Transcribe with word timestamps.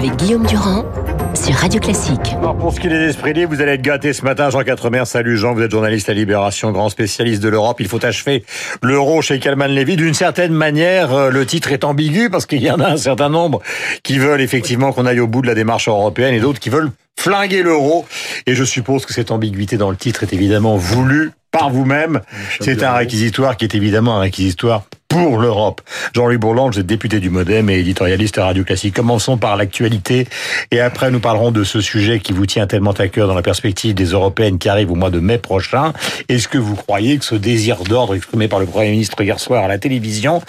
avec 0.00 0.16
Guillaume 0.16 0.46
Durand 0.46 0.86
sur 1.34 1.54
Radio 1.54 1.78
Classique. 1.78 2.34
Alors 2.38 2.56
pour 2.56 2.72
ce 2.72 2.80
qui 2.80 2.86
est 2.86 2.90
des 2.90 3.10
esprits 3.10 3.34
libres, 3.34 3.54
vous 3.54 3.60
allez 3.60 3.72
être 3.72 3.82
gâtés 3.82 4.14
ce 4.14 4.24
matin. 4.24 4.48
Jean 4.48 4.62
Quatremer, 4.62 5.04
salut 5.04 5.36
Jean, 5.36 5.52
vous 5.52 5.60
êtes 5.60 5.70
journaliste 5.70 6.08
à 6.08 6.14
Libération, 6.14 6.72
grand 6.72 6.88
spécialiste 6.88 7.42
de 7.42 7.50
l'Europe. 7.50 7.76
Il 7.80 7.86
faut 7.86 8.02
achever 8.02 8.42
l'euro 8.82 9.20
chez 9.20 9.38
Kalman 9.38 9.70
Levy. 9.70 9.96
D'une 9.96 10.14
certaine 10.14 10.54
manière, 10.54 11.12
euh, 11.12 11.30
le 11.30 11.44
titre 11.44 11.70
est 11.70 11.84
ambigu 11.84 12.30
parce 12.30 12.46
qu'il 12.46 12.62
y 12.62 12.70
en 12.70 12.80
a 12.80 12.88
un 12.88 12.96
certain 12.96 13.28
nombre 13.28 13.60
qui 14.02 14.18
veulent 14.18 14.40
effectivement 14.40 14.94
qu'on 14.94 15.04
aille 15.04 15.20
au 15.20 15.26
bout 15.26 15.42
de 15.42 15.46
la 15.46 15.54
démarche 15.54 15.86
européenne 15.86 16.32
et 16.32 16.40
d'autres 16.40 16.60
qui 16.60 16.70
veulent 16.70 16.92
flinguer 17.18 17.62
l'euro. 17.62 18.06
Et 18.46 18.54
je 18.54 18.64
suppose 18.64 19.04
que 19.04 19.12
cette 19.12 19.30
ambiguïté 19.30 19.76
dans 19.76 19.90
le 19.90 19.96
titre 19.96 20.22
est 20.22 20.32
évidemment 20.32 20.76
voulue 20.76 21.32
par 21.50 21.68
vous-même. 21.68 22.22
C'est 22.60 22.82
un 22.82 22.94
réquisitoire 22.94 23.58
qui 23.58 23.66
est 23.66 23.74
évidemment 23.74 24.16
un 24.16 24.20
réquisitoire 24.20 24.84
pour 25.10 25.38
l'Europe. 25.38 25.80
Jean-Louis 26.14 26.38
Bourlange, 26.38 26.78
êtes 26.78 26.86
député 26.86 27.18
du 27.18 27.30
Modem 27.30 27.68
et 27.68 27.80
éditorialiste 27.80 28.38
à 28.38 28.44
Radio 28.44 28.62
Classique. 28.62 28.94
Commençons 28.94 29.36
par 29.36 29.56
l'actualité 29.56 30.28
et 30.70 30.80
après 30.80 31.10
nous 31.10 31.18
parlerons 31.18 31.50
de 31.50 31.64
ce 31.64 31.80
sujet 31.80 32.20
qui 32.20 32.32
vous 32.32 32.46
tient 32.46 32.68
tellement 32.68 32.92
à 32.92 33.08
cœur 33.08 33.26
dans 33.26 33.34
la 33.34 33.42
perspective 33.42 33.92
des 33.92 34.04
européennes 34.06 34.58
qui 34.58 34.68
arrivent 34.68 34.92
au 34.92 34.94
mois 34.94 35.10
de 35.10 35.18
mai 35.18 35.38
prochain. 35.38 35.92
Est-ce 36.28 36.46
que 36.46 36.58
vous 36.58 36.76
croyez 36.76 37.18
que 37.18 37.24
ce 37.24 37.34
désir 37.34 37.82
d'ordre 37.82 38.14
exprimé 38.14 38.46
par 38.46 38.60
le 38.60 38.66
Premier 38.66 38.92
ministre 38.92 39.20
hier 39.20 39.40
soir 39.40 39.64
à 39.64 39.68
la 39.68 39.78
télévision 39.78 40.42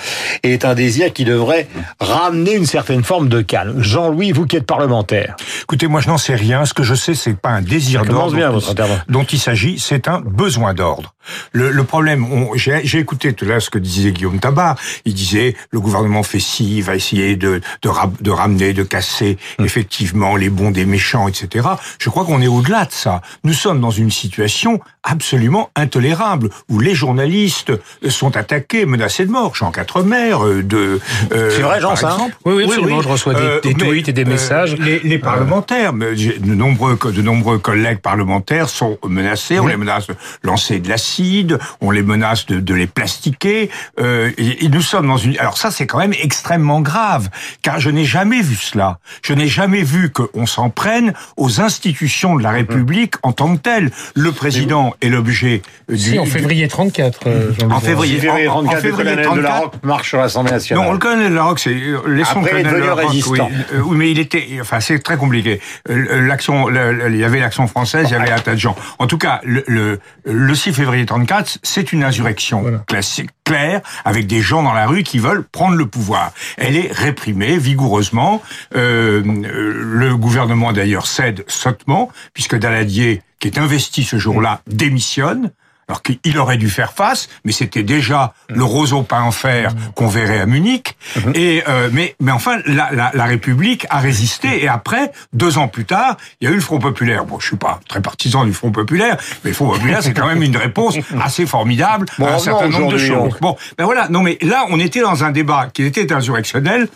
est 0.43 0.63
un 0.63 0.75
désir 0.75 1.11
qui 1.11 1.25
devrait 1.25 1.67
ramener 1.99 2.53
une 2.53 2.67
certaine 2.67 3.03
forme 3.03 3.29
de 3.29 3.41
calme? 3.41 3.81
Jean-Louis, 3.81 4.31
vous 4.31 4.45
qui 4.45 4.57
êtes 4.57 4.67
parlementaire. 4.67 5.35
Écoutez, 5.63 5.87
moi 5.87 6.01
je 6.01 6.07
n'en 6.07 6.19
sais 6.19 6.35
rien. 6.35 6.65
Ce 6.65 6.75
que 6.75 6.83
je 6.83 6.93
sais, 6.93 7.15
c'est 7.15 7.35
pas 7.35 7.49
un 7.49 7.61
désir 7.63 8.05
d'ordre 8.05 8.61
dont 9.09 9.23
il 9.23 9.39
s'agit, 9.39 9.79
c'est 9.79 10.07
un 10.07 10.19
besoin 10.19 10.75
d'ordre. 10.75 11.15
Le, 11.51 11.71
le, 11.71 11.83
problème, 11.83 12.27
j'ai 12.55 12.99
écouté 12.99 13.33
tout 13.33 13.45
là 13.45 13.59
ce 13.59 13.69
que 13.69 13.79
disait 13.79 14.11
Guillaume 14.11 14.39
Il 15.05 15.13
disait 15.13 15.55
le 15.71 15.79
gouvernement 15.79 16.23
fait 16.23 16.39
ci, 16.39 16.77
il 16.77 16.83
va 16.83 16.95
essayer 16.95 17.35
de, 17.35 17.61
de, 17.81 17.89
de 18.21 18.31
ramener, 18.31 18.73
de 18.73 18.83
casser 18.83 19.37
mm. 19.59 19.65
effectivement 19.65 20.35
les 20.35 20.49
bons 20.49 20.71
des 20.71 20.85
méchants, 20.85 21.27
etc. 21.27 21.67
Je 21.99 22.09
crois 22.09 22.25
qu'on 22.25 22.41
est 22.41 22.47
au-delà 22.47 22.85
de 22.85 22.91
ça. 22.91 23.21
Nous 23.43 23.53
sommes 23.53 23.81
dans 23.81 23.91
une 23.91 24.11
situation 24.11 24.79
absolument 25.03 25.69
intolérable 25.75 26.49
où 26.69 26.79
les 26.79 26.93
journalistes 26.93 27.71
sont 28.09 28.37
attaqués, 28.37 28.85
menacés 28.85 29.25
de 29.25 29.31
mort. 29.31 29.55
Jean 29.55 29.71
Quatremer, 29.71 30.33
euh, 30.33 30.63
de. 30.63 30.99
Euh, 31.31 31.51
C'est 31.55 31.63
vrai, 31.63 31.81
Jean, 31.81 31.95
ça 31.95 32.17
Oui, 32.45 32.53
oui, 32.55 32.63
absolument. 32.65 32.97
Oui, 32.97 33.03
Je 33.03 33.09
reçois 33.09 33.33
des, 33.33 33.41
euh, 33.41 33.61
des 33.61 33.73
tweets 33.73 34.09
et 34.09 34.13
des 34.13 34.25
messages. 34.25 34.75
les, 34.77 34.99
les 34.99 35.17
parlementaires, 35.17 35.93
de 35.93 36.53
nombreux, 36.53 36.97
de 37.03 37.21
nombreux 37.21 37.57
collègues 37.57 37.99
parlementaires 37.99 38.69
sont 38.69 38.97
menacés. 39.07 39.59
On 39.59 39.67
les 39.67 39.77
menace 39.77 40.07
de 40.07 40.15
lancer 40.43 40.79
de 40.79 40.89
l'acide 40.89 41.59
on 41.81 41.91
les 41.91 42.01
menace 42.01 42.45
de, 42.45 42.73
les 42.73 42.87
plastiquer. 42.87 43.69
Euh, 43.99 44.31
et, 44.41 44.69
nous 44.69 44.81
sommes 44.81 45.07
dans 45.07 45.17
une. 45.17 45.37
Alors 45.39 45.57
ça, 45.57 45.71
c'est 45.71 45.85
quand 45.85 45.97
même 45.97 46.13
extrêmement 46.13 46.81
grave, 46.81 47.29
car 47.61 47.79
je 47.79 47.89
n'ai 47.89 48.05
jamais 48.05 48.41
vu 48.41 48.55
cela. 48.55 48.99
Je 49.21 49.33
n'ai 49.33 49.47
jamais 49.47 49.83
vu 49.83 50.11
qu'on 50.11 50.45
s'en 50.45 50.69
prenne 50.69 51.13
aux 51.37 51.61
institutions 51.61 52.35
de 52.35 52.43
la 52.43 52.51
République 52.51 53.15
en 53.23 53.33
tant 53.33 53.55
que 53.55 53.61
telles. 53.61 53.91
Le 54.15 54.31
président 54.31 54.93
est 55.01 55.09
l'objet. 55.09 55.61
Si, 55.93 56.17
en 56.17 56.25
février 56.25 56.67
34. 56.67 57.19
Euh, 57.27 57.51
en 57.69 57.79
février, 57.79 58.47
en, 58.47 58.63
février 58.69 59.21
34. 59.21 59.35
de 59.35 59.41
la 59.41 59.59
Roque 59.59 59.83
marche 59.83 60.09
sur 60.09 60.19
l'Assemblée 60.19 60.51
nationale. 60.51 60.85
Non, 60.85 60.91
le 60.93 60.97
colonel 60.97 61.29
de 61.29 61.35
la 61.35 61.43
Roque, 61.43 61.59
c'est 61.59 61.69
euh, 61.69 61.99
laissons 62.07 62.39
Après, 62.39 62.63
le 62.63 62.69
colonel 62.69 62.81
de 62.81 62.85
la 62.85 62.93
Roque. 62.93 63.11
Oui, 63.27 63.39
euh, 63.39 63.81
oui, 63.83 63.97
mais 63.97 64.11
il 64.11 64.19
était. 64.19 64.47
Enfin, 64.61 64.79
c'est 64.79 64.99
très 64.99 65.17
compliqué. 65.17 65.59
L'action, 65.87 66.69
il 66.69 67.17
y 67.17 67.23
avait 67.23 67.39
l'action 67.39 67.67
française, 67.67 68.07
il 68.09 68.13
y 68.13 68.15
avait 68.15 68.31
un 68.31 68.39
tas 68.39 68.53
de 68.53 68.59
gens. 68.59 68.75
En 68.99 69.07
tout 69.07 69.17
cas, 69.17 69.41
le, 69.43 69.63
le, 69.67 69.99
le 70.25 70.55
6 70.55 70.73
février 70.73 71.05
c'est 71.63 71.93
une 71.93 72.03
insurrection 72.03 72.81
classique, 72.87 73.29
claire, 73.43 73.81
avec 74.05 74.27
des 74.31 74.41
gens 74.41 74.63
dans 74.63 74.73
la 74.73 74.87
rue 74.87 75.03
qui 75.03 75.19
veulent 75.19 75.43
prendre 75.43 75.75
le 75.75 75.85
pouvoir. 75.85 76.31
Elle 76.57 76.77
est 76.77 76.89
réprimée 76.89 77.57
vigoureusement. 77.57 78.41
Euh, 78.75 79.21
le 79.25 80.15
gouvernement 80.15 80.71
d'ailleurs 80.71 81.05
cède 81.05 81.43
sottement, 81.47 82.09
puisque 82.33 82.55
Daladier, 82.55 83.23
qui 83.39 83.49
est 83.49 83.57
investi 83.57 84.03
ce 84.03 84.17
jour-là, 84.17 84.61
démissionne 84.67 85.51
alors 85.91 86.01
qu'il 86.01 86.37
aurait 86.37 86.57
dû 86.57 86.69
faire 86.69 86.93
face, 86.93 87.27
mais 87.43 87.51
c'était 87.51 87.83
déjà 87.83 88.33
mm. 88.49 88.55
le 88.55 88.63
roseau 88.63 89.03
peint 89.03 89.23
en 89.23 89.31
fer 89.31 89.73
mm. 89.73 89.77
qu'on 89.93 90.07
verrait 90.07 90.39
à 90.39 90.45
Munich. 90.45 90.95
Mm-hmm. 91.17 91.37
Et 91.37 91.63
euh, 91.67 91.89
mais 91.91 92.15
mais 92.21 92.31
enfin, 92.31 92.59
la, 92.65 92.91
la, 92.93 93.11
la, 93.13 93.25
République 93.25 93.85
a 93.89 93.99
résisté. 93.99 94.63
Et 94.63 94.69
après, 94.69 95.11
deux 95.33 95.57
ans 95.57 95.67
plus 95.67 95.83
tard, 95.83 96.15
il 96.39 96.45
y 96.45 96.47
a 96.47 96.51
eu 96.51 96.55
le 96.55 96.61
Front 96.61 96.79
populaire. 96.79 97.25
Bon, 97.25 97.39
je 97.41 97.47
suis 97.47 97.57
pas 97.57 97.81
très 97.89 98.01
partisan 98.01 98.45
du 98.45 98.53
Front 98.53 98.71
populaire, 98.71 99.17
mais 99.43 99.49
le 99.49 99.55
Front 99.55 99.69
populaire, 99.73 100.01
c'est 100.01 100.13
quand 100.13 100.27
même 100.27 100.43
une 100.43 100.55
réponse 100.55 100.95
assez 101.21 101.45
formidable 101.45 102.05
à 102.21 102.35
un 102.35 102.39
certain 102.39 102.69
nombre 102.69 102.93
de 102.93 102.97
choses. 102.97 103.33
Bon, 103.41 103.57
ben 103.77 103.83
voilà. 103.83 104.07
Non, 104.07 104.21
mais 104.21 104.37
là, 104.41 104.65
on 104.69 104.79
était 104.79 105.01
dans 105.01 105.25
un 105.25 105.31
débat 105.31 105.67
qui 105.73 105.83
était 105.83 106.13
insurrectionnel 106.13 106.87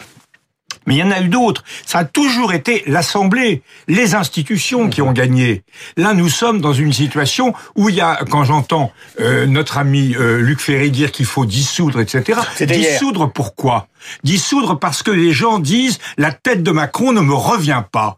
mais 0.85 0.95
il 0.95 0.97
y 0.99 1.03
en 1.03 1.11
a 1.11 1.21
eu 1.21 1.29
d'autres. 1.29 1.63
Ça 1.85 1.99
a 1.99 2.05
toujours 2.05 2.53
été 2.53 2.83
l'Assemblée, 2.87 3.61
les 3.87 4.15
institutions 4.15 4.89
qui 4.89 5.01
ont 5.01 5.11
gagné. 5.11 5.63
Là, 5.97 6.13
nous 6.13 6.29
sommes 6.29 6.61
dans 6.61 6.73
une 6.73 6.93
situation 6.93 7.53
où 7.75 7.89
il 7.89 7.95
y 7.95 8.01
a, 8.01 8.19
quand 8.29 8.43
j'entends 8.43 8.91
euh, 9.19 9.45
notre 9.45 9.77
ami 9.77 10.15
euh, 10.15 10.39
Luc 10.39 10.59
Ferry 10.59 10.91
dire 10.91 11.11
qu'il 11.11 11.25
faut 11.25 11.45
dissoudre, 11.45 11.99
etc. 11.99 12.39
Dissoudre 12.61 13.31
pourquoi? 13.31 13.87
Dissoudre 14.23 14.79
parce 14.79 15.03
que 15.03 15.11
les 15.11 15.31
gens 15.31 15.59
disent 15.59 15.99
la 16.17 16.31
tête 16.31 16.63
de 16.63 16.71
Macron 16.71 17.11
ne 17.11 17.21
me 17.21 17.33
revient 17.33 17.83
pas. 17.91 18.17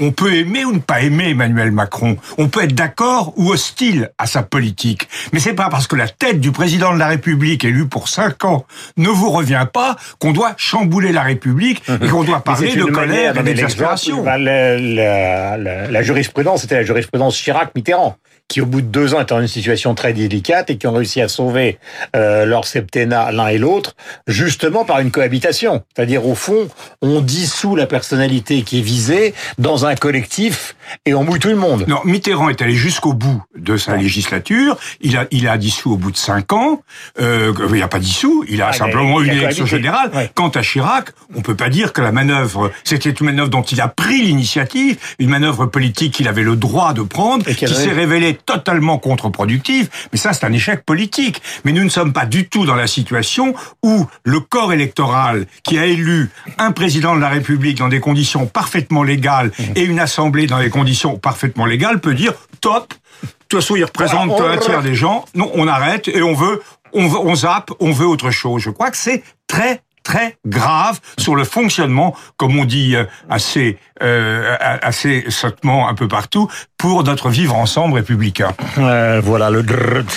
On, 0.00 0.10
peut 0.10 0.34
aimer 0.34 0.64
ou 0.64 0.72
ne 0.72 0.80
pas 0.80 1.02
aimer 1.02 1.30
Emmanuel 1.30 1.70
Macron. 1.70 2.16
On 2.36 2.48
peut 2.48 2.64
être 2.64 2.74
d'accord 2.74 3.32
ou 3.36 3.52
hostile 3.52 4.10
à 4.18 4.26
sa 4.26 4.42
politique. 4.42 5.08
Mais 5.32 5.38
c'est 5.38 5.54
pas 5.54 5.68
parce 5.68 5.86
que 5.86 5.94
la 5.94 6.08
tête 6.08 6.40
du 6.40 6.50
président 6.50 6.92
de 6.92 6.98
la 6.98 7.06
République 7.06 7.64
élu 7.64 7.86
pour 7.86 8.08
cinq 8.08 8.44
ans 8.44 8.66
ne 8.96 9.08
vous 9.08 9.30
revient 9.30 9.66
pas 9.72 9.96
qu'on 10.18 10.32
doit 10.32 10.54
chambouler 10.56 11.12
la 11.12 11.22
République 11.22 11.82
et 12.02 12.08
qu'on 12.08 12.24
doit 12.24 12.40
parler 12.40 12.74
de 12.74 12.84
colère 12.84 13.38
et 13.38 13.42
d'exaspération. 13.42 14.24
La, 14.24 14.36
la, 14.36 15.56
la, 15.56 16.02
jurisprudence, 16.02 16.62
c'était 16.62 16.76
la 16.76 16.84
jurisprudence 16.84 17.36
Chirac-Mitterrand 17.36 18.16
qui 18.48 18.62
au 18.62 18.66
bout 18.66 18.80
de 18.80 18.86
deux 18.86 19.14
ans 19.14 19.20
étaient 19.20 19.34
dans 19.34 19.42
une 19.42 19.46
situation 19.46 19.94
très 19.94 20.14
délicate 20.14 20.70
et 20.70 20.78
qui 20.78 20.86
ont 20.86 20.94
réussi 20.94 21.20
à 21.20 21.28
sauver 21.28 21.78
euh, 22.16 22.46
leur 22.46 22.64
septennat 22.64 23.30
l'un 23.30 23.48
et 23.48 23.58
l'autre, 23.58 23.94
justement 24.26 24.86
par 24.86 25.00
une 25.00 25.10
cohabitation. 25.10 25.82
C'est-à-dire 25.94 26.26
au 26.26 26.34
fond, 26.34 26.68
on 27.02 27.20
dissout 27.20 27.76
la 27.76 27.86
personnalité 27.86 28.62
qui 28.62 28.78
est 28.78 28.82
visée 28.82 29.34
dans 29.58 29.84
un 29.84 29.94
collectif 29.94 30.76
et 31.04 31.12
on 31.12 31.24
mouille 31.24 31.38
tout 31.38 31.48
le 31.48 31.56
monde. 31.56 31.84
Non, 31.88 32.00
Mitterrand 32.04 32.48
est 32.48 32.62
allé 32.62 32.72
jusqu'au 32.72 33.12
bout 33.12 33.42
de 33.56 33.76
sa 33.76 33.96
législature. 33.96 34.78
Il 35.02 35.18
a, 35.18 35.26
il 35.30 35.46
a 35.46 35.58
dissous 35.58 35.92
au 35.92 35.96
bout 35.96 36.10
de 36.10 36.16
cinq 36.16 36.52
ans. 36.54 36.82
Euh, 37.20 37.52
il 37.70 37.80
n'a 37.80 37.88
pas 37.88 37.98
dissous. 37.98 38.44
Il 38.48 38.62
a 38.62 38.72
simplement 38.72 39.20
eu 39.20 39.26
une 39.26 39.34
élection 39.34 39.66
générale. 39.66 40.30
Quant 40.34 40.48
à 40.48 40.62
Chirac, 40.62 41.10
on 41.36 41.42
peut 41.42 41.54
pas 41.54 41.68
dire 41.68 41.92
que 41.92 42.00
la 42.00 42.12
manœuvre, 42.12 42.72
c'était 42.84 43.10
une 43.10 43.26
manœuvre 43.26 43.50
dont 43.50 43.62
il 43.62 43.82
a 43.82 43.88
pris 43.88 44.22
l'initiative, 44.22 44.96
une 45.18 45.28
manœuvre 45.28 45.66
politique 45.66 46.14
qu'il 46.14 46.28
avait 46.28 46.42
le 46.42 46.56
droit 46.56 46.94
de 46.94 47.02
prendre, 47.02 47.44
qui 47.44 47.68
s'est 47.68 47.92
révélée 47.92 48.37
totalement 48.46 48.98
contre-productive, 48.98 49.88
mais 50.12 50.18
ça 50.18 50.32
c'est 50.32 50.44
un 50.44 50.52
échec 50.52 50.84
politique. 50.84 51.42
Mais 51.64 51.72
nous 51.72 51.84
ne 51.84 51.88
sommes 51.88 52.12
pas 52.12 52.26
du 52.26 52.48
tout 52.48 52.66
dans 52.66 52.74
la 52.74 52.86
situation 52.86 53.54
où 53.82 54.06
le 54.24 54.40
corps 54.40 54.72
électoral 54.72 55.46
qui 55.62 55.78
a 55.78 55.86
élu 55.86 56.30
un 56.58 56.72
président 56.72 57.14
de 57.14 57.20
la 57.20 57.28
République 57.28 57.78
dans 57.78 57.88
des 57.88 58.00
conditions 58.00 58.46
parfaitement 58.46 59.02
légales 59.02 59.52
et 59.76 59.82
une 59.82 60.00
assemblée 60.00 60.46
dans 60.46 60.58
des 60.58 60.70
conditions 60.70 61.18
parfaitement 61.18 61.66
légales 61.66 62.00
peut 62.00 62.14
dire 62.14 62.32
top, 62.60 62.94
de 63.22 63.56
toute 63.56 63.62
façon, 63.62 63.76
il 63.76 63.84
représente 63.84 64.38
un 64.40 64.58
tiers 64.58 64.82
des 64.82 64.94
gens. 64.94 65.24
Non, 65.34 65.50
on 65.54 65.66
arrête 65.66 66.08
et 66.08 66.22
on 66.22 66.34
veut, 66.34 66.60
on, 66.92 67.08
veut, 67.08 67.18
on 67.18 67.34
zappe, 67.34 67.70
on 67.80 67.92
veut 67.92 68.06
autre 68.06 68.30
chose. 68.30 68.60
Je 68.62 68.70
crois 68.70 68.90
que 68.90 68.96
c'est 68.96 69.22
très 69.46 69.80
très 70.08 70.36
grave 70.46 71.00
sur 71.18 71.36
le 71.36 71.44
fonctionnement, 71.44 72.16
comme 72.38 72.58
on 72.58 72.64
dit 72.64 72.96
euh, 72.96 73.04
assez 73.28 73.76
euh, 74.02 74.56
assez 74.60 75.24
sottement 75.28 75.88
un 75.88 75.94
peu 75.94 76.08
partout, 76.08 76.48
pour 76.78 77.04
notre 77.04 77.28
vivre 77.28 77.54
ensemble 77.54 77.96
républicain. 77.96 78.54
Euh, 78.78 79.20
voilà 79.22 79.50
le 79.50 79.64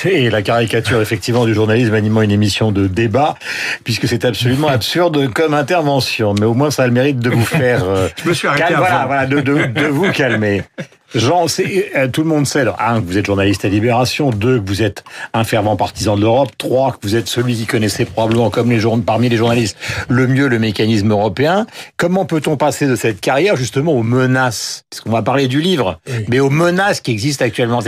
et 0.05 0.29
la 0.29 0.41
caricature 0.41 1.01
effectivement 1.01 1.45
du 1.45 1.53
journalisme 1.53 1.93
animant 1.93 2.21
une 2.21 2.31
émission 2.31 2.71
de 2.71 2.87
débat, 2.87 3.35
puisque 3.83 4.07
c'est 4.07 4.23
absolument 4.23 4.67
absurde 4.79 5.33
comme 5.33 5.53
intervention, 5.53 6.35
mais 6.39 6.45
au 6.45 6.53
moins 6.53 6.71
ça 6.71 6.83
a 6.83 6.87
le 6.87 6.93
mérite 6.93 7.19
de 7.19 7.29
vous 7.29 7.45
faire. 7.45 7.83
Euh, 7.83 8.07
Je 8.23 8.29
me 8.29 8.33
suis 8.33 8.47
arrêté 8.47 8.75
voilà, 8.75 9.05
voilà, 9.07 9.25
de, 9.25 9.41
de, 9.41 9.65
de 9.65 9.87
vous 9.87 10.09
calmer. 10.11 10.63
Jean, 11.13 11.45
euh, 11.59 12.07
tout 12.07 12.21
le 12.21 12.27
monde 12.27 12.47
sait, 12.47 12.65
un, 12.79 13.01
que 13.01 13.05
vous 13.05 13.17
êtes 13.17 13.25
journaliste 13.25 13.65
à 13.65 13.69
Libération, 13.69 14.29
deux, 14.29 14.59
que 14.61 14.67
vous 14.67 14.81
êtes 14.81 15.03
un 15.33 15.43
fervent 15.43 15.75
partisan 15.75 16.15
de 16.15 16.21
l'Europe, 16.21 16.51
trois, 16.57 16.93
que 16.93 16.99
vous 17.01 17.15
êtes 17.15 17.27
celui 17.27 17.55
qui 17.55 17.65
connaissait 17.65 18.05
probablement, 18.05 18.49
comme 18.49 18.71
les 18.71 18.81
parmi 19.05 19.27
les 19.27 19.37
journalistes, 19.37 19.77
le 20.07 20.27
mieux 20.27 20.47
le 20.47 20.59
mécanisme 20.59 21.11
européen. 21.11 21.65
Comment 21.97 22.25
peut-on 22.25 22.55
passer 22.55 22.87
de 22.87 22.95
cette 22.95 23.19
carrière 23.19 23.57
justement 23.57 23.91
aux 23.93 24.03
menaces? 24.03 24.85
Parce 24.89 25.01
qu'on 25.01 25.11
va 25.11 25.21
parler 25.21 25.47
du 25.47 25.61
livre, 25.61 25.99
mais 26.29 26.39
aux 26.39 26.49
menaces 26.49 27.01
qui 27.01 27.11
existent 27.11 27.45
actuellement. 27.45 27.81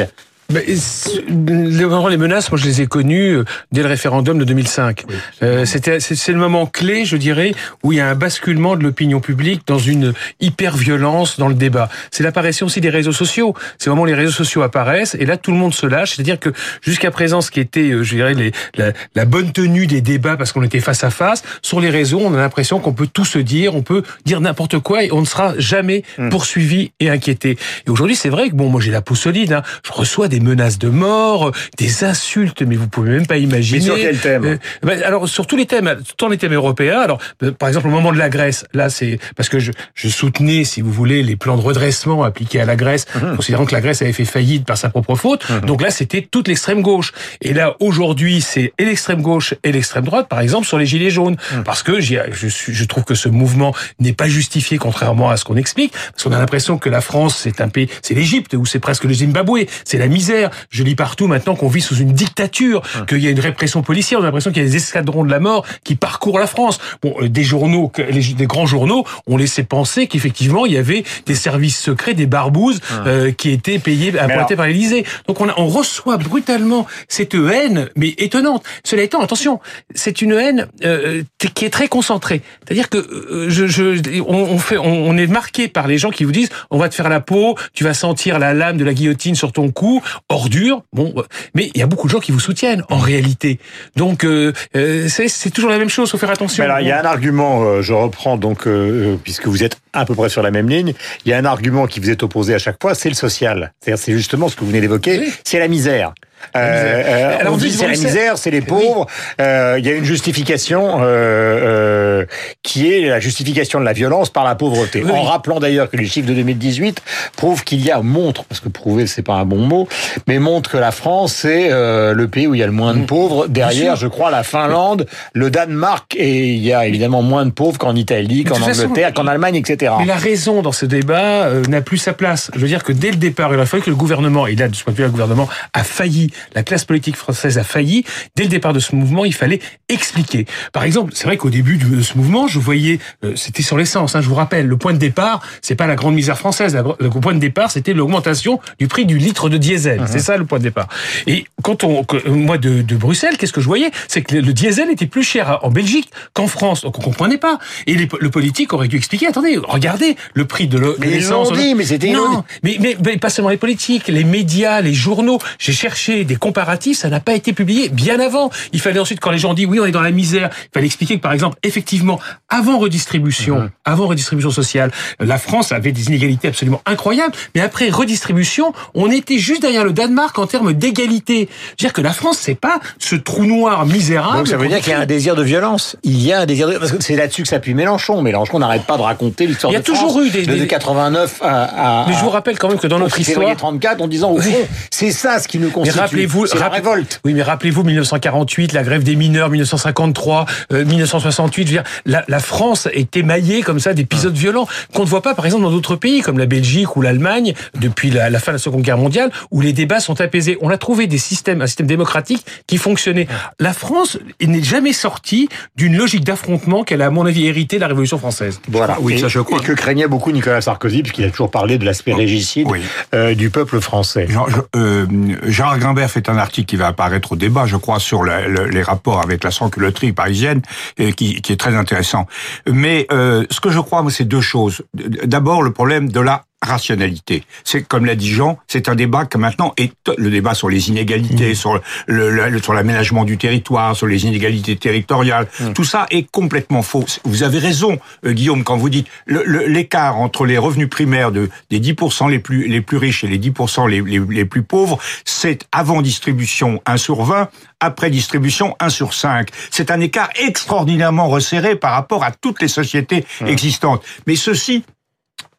Les 0.50 2.18
menaces, 2.18 2.52
moi 2.52 2.60
je 2.60 2.66
les 2.66 2.82
ai 2.82 2.88
connues 2.88 3.38
euh, 3.38 3.46
dès 3.72 3.82
le 3.82 3.88
référendum 3.88 4.38
de 4.38 4.44
2005. 4.44 5.04
euh, 5.42 5.66
C'était 5.66 6.00
c'est 6.00 6.32
le 6.32 6.38
moment 6.38 6.66
clé, 6.66 7.06
je 7.06 7.18
dirais, 7.18 7.54
où 7.82 7.92
il 7.92 7.98
y 7.98 8.02
a 8.02 8.08
un 8.08 8.16
basculement 8.16 8.76
de 8.76 8.84
l'opinion 8.84 9.20
publique 9.20 9.62
dans 9.68 9.80
une 9.80 10.14
hyper 10.40 10.76
violence 10.76 11.40
dans 11.40 11.48
le 11.48 11.56
débat. 11.56 11.90
C'est 12.12 12.24
l'apparition 12.24 12.68
aussi 12.68 12.82
des 12.82 12.90
réseaux 12.90 13.12
sociaux. 13.12 13.56
C'est 13.78 13.88
le 13.90 13.92
moment 13.92 14.04
où 14.04 14.08
les 14.08 14.14
réseaux 14.14 14.32
sociaux 14.32 14.62
apparaissent 14.62 15.16
et 15.16 15.26
là 15.26 15.38
tout 15.38 15.52
le 15.52 15.58
monde 15.58 15.74
se 15.74 15.88
lâche. 15.88 16.16
C'est-à-dire 16.16 16.40
que 16.40 16.50
jusqu'à 16.82 17.12
présent, 17.12 17.42
ce 17.42 17.52
qui 17.52 17.60
était, 17.60 17.92
euh, 17.92 18.04
je 18.04 18.16
dirais, 18.16 18.34
les, 18.34 18.52
la, 18.76 18.92
la, 19.16 19.26
bonne 19.26 19.52
tenue 19.52 19.88
des 19.88 20.02
débats 20.02 20.38
parce 20.38 20.52
qu'on 20.52 20.64
était 20.64 20.80
face 20.80 21.04
à 21.04 21.10
face, 21.10 21.44
sur 21.62 21.80
les 21.80 21.90
réseaux, 21.90 22.22
on 22.24 22.34
a 22.34 22.38
l'impression 22.38 22.80
qu'on 22.80 22.94
peut 22.94 23.08
tout 23.12 23.26
se 23.26 23.40
dire, 23.40 23.76
on 23.76 23.82
peut 23.82 24.04
dire 24.26 24.42
n'importe 24.42 24.80
quoi 24.80 25.04
et 25.04 25.12
on 25.12 25.22
ne 25.22 25.26
sera 25.26 25.54
jamais 25.58 26.04
mmh. 26.18 26.30
poursuivi 26.30 26.92
et 27.00 27.10
inquiété. 27.10 27.58
Et 27.88 27.90
aujourd'hui, 27.90 28.16
c'est 28.16 28.30
vrai 28.30 28.50
que 28.50 28.56
bon, 28.56 28.70
moi 28.70 28.82
j'ai 28.82 28.92
la 28.92 29.02
peau 29.02 29.16
solide. 29.16 29.54
Hein. 29.54 29.64
Je 29.86 29.92
reçois 29.92 30.28
des 30.28 30.33
menaces 30.40 30.80
de 30.80 30.90
mort, 30.90 31.52
des 31.78 32.04
insultes, 32.04 32.62
mais 32.62 32.76
vous 32.76 32.88
pouvez 32.88 33.12
même 33.12 33.28
pas 33.28 33.38
imaginer. 33.38 33.80
Mais 33.80 33.86
sur 33.86 33.96
quel 33.96 34.18
thème? 34.18 34.46
Euh, 34.46 34.58
ben, 34.82 35.02
Alors 35.04 35.28
sur 35.28 35.48
tous 35.48 35.56
les 35.56 35.66
thèmes, 35.66 35.96
tant 36.18 36.28
les 36.28 36.38
thèmes 36.38 36.54
européens. 36.54 37.00
Alors 37.00 37.20
euh, 37.44 37.52
par 37.52 37.70
exemple 37.70 37.88
au 37.88 37.92
moment 37.92 38.12
de 38.12 38.18
la 38.18 38.30
Grèce, 38.30 38.66
là 38.74 38.90
c'est 38.90 39.20
parce 39.36 39.50
que 39.50 39.60
je, 39.60 39.72
je, 39.94 40.10
soutenais, 40.10 40.64
si 40.64 40.82
vous 40.82 40.92
voulez, 40.92 41.24
les 41.24 41.36
plans 41.36 41.58
de 41.58 41.62
redressement 41.62 42.24
appliqués 42.24 42.62
à 42.62 42.66
la 42.66 42.76
Grèce, 42.76 43.06
mmh. 43.16 43.36
considérant 43.36 43.66
que 43.66 43.74
la 43.74 43.82
Grèce 43.82 44.02
avait 44.02 44.14
fait 44.14 44.26
faillite 44.26 44.66
par 44.66 44.78
sa 44.78 44.90
propre 44.90 45.16
faute. 45.16 45.50
Mmh. 45.50 45.66
Donc 45.66 45.82
là 45.82 45.92
c'était 45.92 46.22
toute 46.22 46.48
l'extrême 46.48 46.82
gauche. 46.82 47.14
Et 47.42 47.54
là 47.54 47.76
aujourd'hui 47.80 48.42
c'est 48.42 48.74
et 48.78 48.86
l'extrême 48.86 49.22
gauche 49.22 49.54
et 49.64 49.72
l'extrême 49.72 50.06
droite, 50.06 50.28
par 50.28 50.40
exemple 50.40 50.68
sur 50.68 50.78
les 50.78 50.86
gilets 50.86 51.10
jaunes, 51.10 51.36
mmh. 51.36 51.64
parce 51.64 51.84
que 51.84 52.00
je, 52.00 52.16
je 52.32 52.84
trouve 52.86 53.04
que 53.04 53.16
ce 53.16 53.30
mouvement 53.30 53.74
n'est 54.00 54.14
pas 54.14 54.28
justifié 54.28 54.78
contrairement 54.78 55.30
à 55.30 55.38
ce 55.38 55.46
qu'on 55.46 55.58
explique, 55.58 55.94
parce 56.12 56.24
qu'on 56.24 56.32
a 56.32 56.40
l'impression 56.40 56.78
que 56.78 56.90
la 56.90 57.02
France 57.02 57.38
c'est 57.44 57.62
un 57.62 57.70
pays, 57.70 57.90
c'est 58.02 58.14
l'Égypte 58.14 58.54
ou 58.54 58.66
c'est 58.66 58.80
presque 58.80 59.04
le 59.04 59.14
Zimbabwe, 59.14 59.66
c'est 59.86 59.98
la 59.98 60.08
misère. 60.08 60.23
Je 60.70 60.84
lis 60.84 60.96
partout 60.96 61.28
maintenant 61.28 61.56
qu'on 61.56 61.68
vit 61.68 61.82
sous 61.82 61.96
une 61.96 62.14
dictature, 62.14 62.82
hum. 62.98 63.06
qu'il 63.06 63.20
y 63.20 63.28
a 63.28 63.32
une 63.32 63.40
répression 63.40 63.82
policière. 63.82 64.20
On 64.20 64.24
a 64.24 64.26
l'impression 64.26 64.52
qu'il 64.52 64.64
y 64.64 64.66
a 64.66 64.70
des 64.70 64.78
escadrons 64.78 65.24
de 65.24 65.32
la 65.32 65.40
mort 65.40 65.66
qui 65.84 65.96
parcourent 65.96 66.40
la 66.40 66.48
France. 66.48 66.80
Bon, 67.02 67.16
euh, 67.22 67.30
des 67.30 67.44
journaux, 67.44 67.92
des 67.98 68.46
grands 68.46 68.66
journaux, 68.66 69.06
ont 69.28 69.38
laissé 69.38 69.64
penser 69.64 70.08
qu'effectivement 70.08 70.66
il 70.66 70.74
y 70.74 70.78
avait 70.78 71.04
des 71.26 71.36
services 71.36 71.80
secrets, 71.80 72.14
des 72.14 72.26
barbouzes 72.26 72.82
hum. 72.92 73.04
euh, 73.08 73.32
qui 73.32 73.52
étaient 73.52 73.80
payés, 73.80 74.18
appointés 74.18 74.56
par 74.56 74.68
l'Élysée. 74.68 75.06
Donc 75.28 75.42
on, 75.42 75.50
a, 75.50 75.54
on 75.58 75.68
reçoit 75.68 76.18
brutalement 76.18 76.86
cette 77.08 77.34
haine, 77.34 77.90
mais 77.96 78.10
étonnante. 78.18 78.64
Cela 78.84 79.04
étant, 79.04 79.22
attention, 79.22 79.60
c'est 79.94 80.22
une 80.22 80.34
haine 80.34 80.68
euh, 80.84 81.24
qui 81.54 81.66
est 81.66 81.70
très 81.70 81.88
concentrée. 81.88 82.42
C'est-à-dire 82.66 82.90
que 82.90 82.98
euh, 82.98 83.50
je, 83.50 83.68
je, 83.68 84.22
on, 84.26 84.58
fait, 84.58 84.78
on, 84.78 85.18
est 85.18 85.28
marqué 85.28 85.68
par 85.68 85.88
les 85.88 85.98
gens 85.98 86.12
qui 86.12 86.24
vous 86.24 86.32
disent 86.32 86.50
on 86.72 86.78
va 86.78 86.90
te 86.90 86.96
faire 86.96 87.10
la 87.10 87.20
peau, 87.20 87.58
tu 87.74 87.84
vas 87.84 87.94
sentir 87.94 88.40
la 88.40 88.54
lame 88.54 88.78
de 88.78 88.86
la 88.86 88.94
guillotine 88.94 89.36
sur 89.36 89.52
ton 89.52 89.72
cou, 89.72 90.02
ordure. 90.30 90.84
Bon, 90.94 91.14
mais 91.56 91.72
il 91.74 91.80
y 91.80 91.84
a 91.84 91.88
beaucoup 91.88 92.08
de 92.08 92.12
gens 92.12 92.20
qui 92.20 92.32
vous 92.32 92.40
soutiennent 92.40 92.84
en 92.90 92.98
réalité. 92.98 93.60
Donc 93.96 94.26
euh, 94.26 94.54
euh 94.76 95.08
c'est 95.08 95.50
toujours 95.52 95.70
la 95.70 95.78
même 95.78 95.90
chose, 95.90 96.12
faut 96.12 96.18
faire 96.18 96.30
attention. 96.30 96.64
Il 96.80 96.88
y 96.88 96.92
a 96.92 97.02
un 97.02 97.06
argument, 97.06 97.64
euh, 97.64 97.82
je 97.82 97.94
reprends 97.94 98.38
donc 98.38 98.68
euh, 98.68 99.18
puisque 99.24 99.48
vous 99.48 99.64
êtes 99.64 99.78
à 99.94 100.06
peu 100.06 100.16
près 100.16 100.30
sur 100.30 100.42
la 100.42 100.52
même 100.52 100.70
ligne, 100.70 100.94
il 101.26 101.30
y 101.30 101.34
a 101.34 101.38
un 101.38 101.46
argument 101.46 101.88
qui 101.88 102.00
vous 102.00 102.10
est 102.10 102.24
opposé 102.24 102.54
à 102.54 102.60
chaque 102.60 102.82
fois, 102.82 102.96
c'est 102.96 103.10
le 103.10 103.16
social. 103.16 103.74
C'est-à-dire 103.80 104.04
c'est 104.04 104.14
justement 104.14 104.50
ce 104.50 104.56
que 104.56 104.62
vous 104.62 104.68
venez 104.68 104.82
d'évoquer, 104.82 105.30
c'est 105.44 105.60
la 105.60 105.68
misère. 105.68 106.14
Euh, 106.56 107.04
euh, 107.06 107.38
Alors, 107.40 107.54
on 107.54 107.58
dit 107.58 107.72
c'est 107.72 107.88
la 107.88 107.92
misère, 107.92 108.38
c'est 108.38 108.52
les 108.52 108.62
pauvres. 108.62 109.08
Euh, 109.42 109.76
il 109.80 109.86
y 109.86 109.90
a 109.90 109.94
une 109.94 110.06
justification 110.06 111.00
euh, 111.02 112.26
qui 112.62 112.92
est 112.92 113.08
la 113.08 113.20
justification 113.20 113.80
de 113.80 113.86
la 113.86 113.94
violence 113.94 114.30
par 114.30 114.44
la 114.44 114.56
pauvreté. 114.56 115.04
En 115.04 115.24
rappelant 115.24 115.60
d'ailleurs 115.60 115.90
que 115.90 115.98
les 115.98 116.06
chiffres 116.06 116.28
de 116.28 116.34
2018 116.34 117.02
prouvent 117.36 117.64
qu'il 117.64 117.84
y 117.84 117.92
a 117.92 118.02
montre, 118.02 118.44
parce 118.46 118.60
que 118.60 118.70
prouver 118.70 119.08
c'est 119.08 119.22
pas 119.22 119.36
un 119.36 119.46
bon 119.46 119.58
mot, 119.58 119.88
mais 120.28 120.40
montre 120.40 120.70
que 120.70 120.78
la 120.78 120.92
France 120.92 121.34
c'est 121.34 121.70
le 121.70 122.26
pays 122.28 122.48
où 122.48 122.56
il 122.56 122.60
y 122.60 122.64
a 122.64 122.68
le 122.68 122.72
moins 122.72 122.94
de 122.94 123.06
pauvres. 123.06 123.48
Derrière, 123.48 123.96
je 123.96 124.08
crois, 124.08 124.32
la 124.32 124.44
Finlande, 124.44 125.06
le 125.34 125.50
Danemark, 125.50 126.16
et 126.18 126.50
il 126.54 126.64
y 126.64 126.74
a 126.74 126.86
évidemment 126.86 127.22
moins 127.22 127.46
de 127.46 127.52
pauvres 127.52 127.78
qu'en 127.78 127.96
Italie, 127.96 128.44
qu'en 128.44 128.62
Angleterre, 128.62 129.14
qu'en 129.14 129.28
Allemagne, 129.28 129.56
etc. 129.56 129.94
Mais 130.00 130.06
la 130.06 130.16
raison 130.16 130.62
dans 130.62 130.72
ce 130.72 130.86
débat 130.86 131.50
n'a 131.70 131.82
plus 131.82 131.98
sa 131.98 132.14
place. 132.14 132.52
Je 132.56 132.60
veux 132.60 132.68
dire 132.68 132.84
que 132.84 132.92
dès 132.92 133.12
le 133.12 133.18
départ, 133.18 133.54
il 133.54 133.60
a 133.60 133.66
fallu 133.66 133.84
que 133.84 133.90
le 133.90 133.96
gouvernement, 133.96 134.48
et 134.48 134.56
là 134.56 134.68
de 134.68 134.76
ce 134.76 134.84
point 134.84 134.94
de 134.94 134.98
vue, 134.98 135.04
le 135.04 135.10
gouvernement 135.10 135.48
a 135.74 135.84
failli 135.84 136.32
la 136.56 136.64
classe 136.64 136.86
politique 136.86 137.16
française 137.16 137.58
a 137.58 137.64
failli. 137.64 138.04
Dès 138.36 138.44
le 138.44 138.50
départ 138.50 138.74
de 138.74 138.80
ce 138.80 138.96
mouvement, 138.96 139.26
il 139.26 139.34
fallait 139.34 139.60
expliquer. 139.90 140.46
Par 140.72 140.84
exemple, 140.84 141.14
c'est 141.16 141.26
vrai 141.26 141.38
qu'au 141.38 141.50
début 141.50 141.78
de 141.78 142.02
ce 142.02 142.18
mouvement, 142.18 142.48
je 142.48 142.60
voyais, 142.60 143.00
euh, 143.24 143.36
c'était 143.36 143.64
sur 143.64 143.78
l'essence. 143.78 144.16
Hein, 144.16 144.22
je 144.22 144.28
vous 144.28 144.36
rappelle, 144.36 144.68
le 144.68 144.78
point 144.78 144.94
de 144.94 144.98
départ, 144.98 145.42
c'est 145.62 145.76
pas 145.76 145.88
la 145.88 145.96
grande 145.96 146.16
misère 146.16 146.38
française. 146.38 146.78
Le 147.00 147.10
point 147.10 147.34
de 147.34 147.40
départ, 147.40 147.72
c'était 147.72 147.94
l'augmentation 147.94 148.60
du 148.80 148.88
prix 148.88 149.06
du 149.06 149.18
litre 149.18 149.50
de 149.50 149.58
diesel. 149.58 150.02
Uh-huh. 150.02 150.08
C'est 150.08 150.20
ça 150.20 150.38
le 150.38 150.46
point 150.46 150.60
de 150.60 150.64
départ. 150.64 150.88
Et 151.28 151.46
quand 151.62 151.84
on, 151.84 152.06
moi 152.28 152.58
de, 152.58 152.82
de 152.82 152.96
Bruxelles, 152.96 153.38
qu'est-ce 153.38 153.54
que 153.54 153.62
je 153.62 153.68
voyais? 153.68 153.92
C'est 154.08 154.22
que 154.22 154.36
le 154.36 154.54
diesel 154.54 154.90
était 154.90 155.08
plus 155.08 155.24
cher 155.24 155.60
en 155.64 155.70
Belgique 155.70 156.10
qu'en 156.34 156.48
France. 156.48 156.82
Donc 156.82 156.98
on 157.00 157.02
comprenait 157.02 157.38
pas. 157.38 157.60
Et 157.88 157.96
le 157.96 158.30
politique 158.30 158.74
aurait 158.74 158.88
dû 158.88 158.98
expliquer. 158.98 159.28
Attendez, 159.28 159.58
regardez 159.58 160.16
le 160.34 160.46
prix 160.46 160.68
de 160.68 160.96
l'essence. 161.02 161.52
Mais 161.52 161.58
dit, 161.58 161.76
mais 161.76 161.86
c'était 161.86 162.12
non. 162.12 162.44
Mais, 162.64 162.78
mais, 162.80 162.98
mais, 163.04 163.18
pas 163.18 163.30
seulement 163.30 163.50
les 163.50 163.58
politiques, 163.58 164.08
les 164.08 164.24
médias, 164.24 164.82
les 164.82 164.94
journaux. 164.94 165.40
J'ai 165.60 165.74
cherché 165.74 166.23
des 166.26 166.36
comparatifs, 166.36 166.98
ça 166.98 167.10
n'a 167.10 167.20
pas 167.20 167.34
été 167.34 167.54
publié 167.54 167.90
bien 167.90 168.20
avant. 168.20 168.50
Il 168.72 168.82
fallait 168.82 169.00
ensuite, 169.00 169.20
quand 169.20 169.32
les 169.32 169.38
gens 169.38 169.54
disent 169.54 169.68
oui, 169.68 169.80
on 169.80 169.86
est 169.86 169.92
dans 169.92 170.02
la 170.02 170.12
misère, 170.12 170.50
il 170.66 170.70
fallait 170.74 170.86
expliquer 170.86 171.18
que 171.18 171.22
par 171.22 171.34
exemple, 171.34 171.58
effectivement, 171.64 172.20
avant 172.50 172.78
redistribution, 172.78 173.60
mhm. 173.60 173.70
avant 173.86 174.08
redistribution 174.08 174.52
sociale, 174.52 174.92
la 175.20 175.38
France 175.38 175.72
avait 175.72 175.92
des 175.92 176.08
inégalités 176.08 176.48
absolument 176.48 176.82
incroyables, 176.86 177.34
mais 177.56 177.62
après 177.62 177.90
redistribution, 177.90 178.74
on 178.94 179.12
était 179.12 179.38
juste 179.38 179.62
derrière 179.62 179.84
le 179.84 179.94
Danemark 179.94 180.38
en 180.40 180.48
termes 180.48 180.74
d'égalité. 180.74 181.50
C'est-à-dire 181.78 181.94
que 181.94 182.02
la 182.02 182.14
France, 182.14 182.38
c'est 182.40 182.56
pas 182.56 182.80
ce 183.00 183.16
trou 183.16 183.46
noir 183.46 183.86
misérable. 183.86 184.38
Donc 184.38 184.48
ça 184.48 184.58
veut 184.58 184.68
dire 184.68 184.80
qu'il 184.80 184.92
y 184.92 184.96
a 184.96 185.00
un 185.00 185.06
désir 185.06 185.36
de 185.36 185.44
violence. 185.44 185.96
Il 186.04 186.22
y 186.22 186.34
a 186.34 186.42
un 186.42 186.46
désir 186.46 186.68
de 186.68 186.78
parce 186.78 186.92
que 186.92 187.02
c'est 187.02 187.16
là-dessus 187.16 187.44
que 187.44 187.48
s'appuie 187.48 187.74
Mélenchon. 187.74 188.22
Mélenchon 188.22 188.60
n'arrête 188.60 188.84
pas 188.84 188.98
de 188.98 189.02
raconter 189.02 189.46
l'histoire 189.46 189.72
de 189.72 189.78
Il 189.78 189.80
y 189.80 189.82
a 189.82 189.84
toujours 189.84 190.20
eu 190.22 190.30
des, 190.30 190.46
de 190.46 190.66
89 190.66 191.40
à, 191.42 192.06
Mais 192.08 192.14
je 192.14 192.20
vous 192.20 192.30
rappelle 192.30 192.58
quand 192.58 192.70
même 192.70 192.80
que 192.80 192.88
dans 192.88 193.00
notre 193.00 193.20
histoire, 193.20 193.56
34, 193.56 194.02
en 194.02 194.08
disant 194.08 194.32
au 194.32 194.40
fond, 194.40 194.68
c'est 194.92 195.12
ça 195.12 195.40
ce 195.40 195.48
qui 195.48 195.60
nous 195.60 195.70
constitue. 195.70 196.00
Rappelez-vous, 196.04 196.46
la 196.60 196.70
révolte. 196.70 197.22
Oui, 197.26 197.34
mais 197.34 197.44
rappelez-vous 197.44 197.84
1948, 197.84 198.74
la 198.74 198.84
grève 198.84 199.04
des 199.04 199.16
mineurs, 199.16 199.50
1953, 199.50 200.46
1968. 200.72 201.62
Euh, 201.62 201.66
je 201.66 201.72
veux 201.72 201.78
dire, 201.78 201.84
la, 202.06 202.24
la 202.28 202.40
France 202.40 202.88
est 202.94 203.16
émaillée 203.16 203.62
comme 203.62 203.80
ça 203.80 203.94
d'épisodes 203.94 204.36
violents 204.36 204.68
qu'on 204.94 205.04
ne 205.04 205.08
voit 205.08 205.22
pas, 205.22 205.34
par 205.34 205.46
exemple, 205.46 205.64
dans 205.64 205.72
d'autres 205.72 205.96
pays 205.96 206.22
comme 206.22 206.38
la 206.38 206.46
Belgique 206.46 206.96
ou 206.96 207.02
l'Allemagne 207.02 207.54
depuis 207.80 208.12
la, 208.12 208.30
la, 208.30 208.40
fin 208.40 208.52
de 208.52 208.58
la 208.58 208.60
Seconde 208.60 208.82
Guerre 208.82 208.98
mondiale, 208.98 209.32
où 209.52 209.62
les 209.62 209.74
débats 209.74 210.00
sont 210.00 210.20
apaisés. 210.22 210.58
On 210.62 210.70
a 210.70 210.78
trouvé 210.78 211.08
des 211.08 211.18
systèmes, 211.18 211.62
un 211.62 211.68
système 211.68 211.88
démocratique 211.88 212.46
qui 212.68 212.78
fonctionnait. 212.78 213.28
La 213.60 213.74
France 213.74 214.18
n'est 214.42 214.64
jamais 214.64 214.94
sortie 214.94 215.50
d'une 215.76 215.96
logique 215.96 216.24
d'affrontement 216.24 216.84
qu'elle 216.84 217.02
a, 217.02 217.08
à 217.08 217.10
mon 217.10 217.26
avis, 217.26 217.48
hérité 217.48 217.78
de 217.78 217.82
la 217.82 217.88
Révolution 217.88 218.18
française. 218.18 218.60
Voilà. 218.68 218.98
Oui, 219.02 219.14
et, 219.14 219.18
ça 219.18 219.28
je 219.28 219.40
crois. 219.40 219.60
Et 219.60 219.64
que 219.64 219.74
craignait 219.74 220.08
beaucoup 220.08 220.32
Nicolas 220.32 220.62
Sarkozy, 220.62 221.02
puisqu'il 221.02 221.26
a 221.26 221.30
toujours 221.30 221.52
parlé 221.52 221.78
de 221.78 221.86
l'aspect 221.86 222.14
régicide 222.14 222.68
euh, 223.14 223.36
du 223.36 223.50
peuple 223.50 223.80
français. 223.80 224.28
Jean, 224.30 224.46
euh, 224.76 225.06
Gérard 225.48 225.80
Grimbert 225.80 225.93
fait 226.08 226.30
un 226.30 226.38
article 226.38 226.68
qui 226.68 226.76
va 226.76 226.88
apparaître 226.88 227.34
au 227.34 227.36
débat, 227.36 227.66
je 227.66 227.78
crois, 227.78 228.00
sur 228.00 228.24
les 228.24 228.84
rapports 228.84 229.22
avec 229.22 229.44
la 229.44 229.52
sans-culotterie 229.52 230.14
parisienne, 230.14 230.62
et 230.98 231.14
qui, 231.14 231.42
qui, 231.42 231.54
est 231.54 231.58
très 231.58 231.76
intéressant. 231.76 232.28
Mais 232.68 233.06
euh, 233.12 233.46
ce 233.50 233.60
que 233.60 233.70
je 233.70 233.80
crois, 233.80 234.04
c'est 234.10 234.26
deux 234.26 234.42
choses. 234.42 234.84
D'abord, 234.94 235.62
le 235.64 235.72
problème 235.72 236.10
de 236.10 236.20
la 236.20 236.46
rationalité. 236.64 237.44
C'est 237.64 237.88
comme 237.88 238.06
l'a 238.06 238.16
dit 238.16 238.30
Jean, 238.30 238.58
c'est 238.68 238.90
un 238.90 238.96
débat 238.96 239.26
que 239.26 239.38
maintenant 239.38 239.74
est 239.78 239.94
le 240.18 240.30
débat 240.30 240.54
sur 240.54 240.70
les 240.70 240.90
inégalités, 240.90 241.52
mmh. 241.52 241.56
sur 241.56 241.82
le, 242.08 242.60
sur 242.60 242.74
l'aménagement 242.74 243.26
du 243.26 243.38
territoire, 243.38 243.96
sur 243.96 244.08
les 244.08 244.26
inégalités 244.26 244.76
territoriales. 244.76 245.48
Mmh. 245.60 245.74
Tout 245.74 245.84
ça 245.84 246.06
est 246.10 246.30
complètement 246.32 246.82
faux. 246.82 247.06
Vous 247.26 247.44
avez 247.44 247.60
raison, 247.60 248.00
euh, 248.26 248.32
Guillaume, 248.32 248.64
quand 248.64 248.78
vous 248.78 248.90
dites 248.90 249.08
l'écart 249.28 250.18
entre 250.18 250.46
les 250.46 250.58
revenus 250.58 250.90
primaires 250.90 251.32
de 251.32 251.50
des 251.70 251.80
10% 251.80 252.30
les 252.30 252.40
plus 252.40 252.68
les 252.68 252.82
plus 252.82 252.98
riches 252.98 253.24
et 253.24 253.28
les 253.28 253.40
10% 253.40 253.90
les, 253.90 254.02
les, 254.02 254.20
les 254.20 254.46
plus 254.46 254.64
pauvres, 254.64 255.00
c'est 255.26 255.68
avant 255.72 256.02
distribution 256.02 256.82
1 256.86 256.98
sur 256.98 257.24
20, 257.24 257.50
après 257.80 258.10
distribution 258.10 258.76
1 258.80 258.90
sur 258.90 259.14
5. 259.14 259.50
C'est 259.70 259.92
un 259.92 260.00
écart 260.00 260.30
extraordinairement 260.36 261.28
resserré 261.28 261.76
par 261.76 261.92
rapport 261.92 262.24
à 262.24 262.32
toutes 262.32 262.62
les 262.62 262.68
sociétés 262.68 263.26
mmh. 263.42 263.48
existantes. 263.48 264.04
Mais 264.28 264.36
ceci 264.36 264.84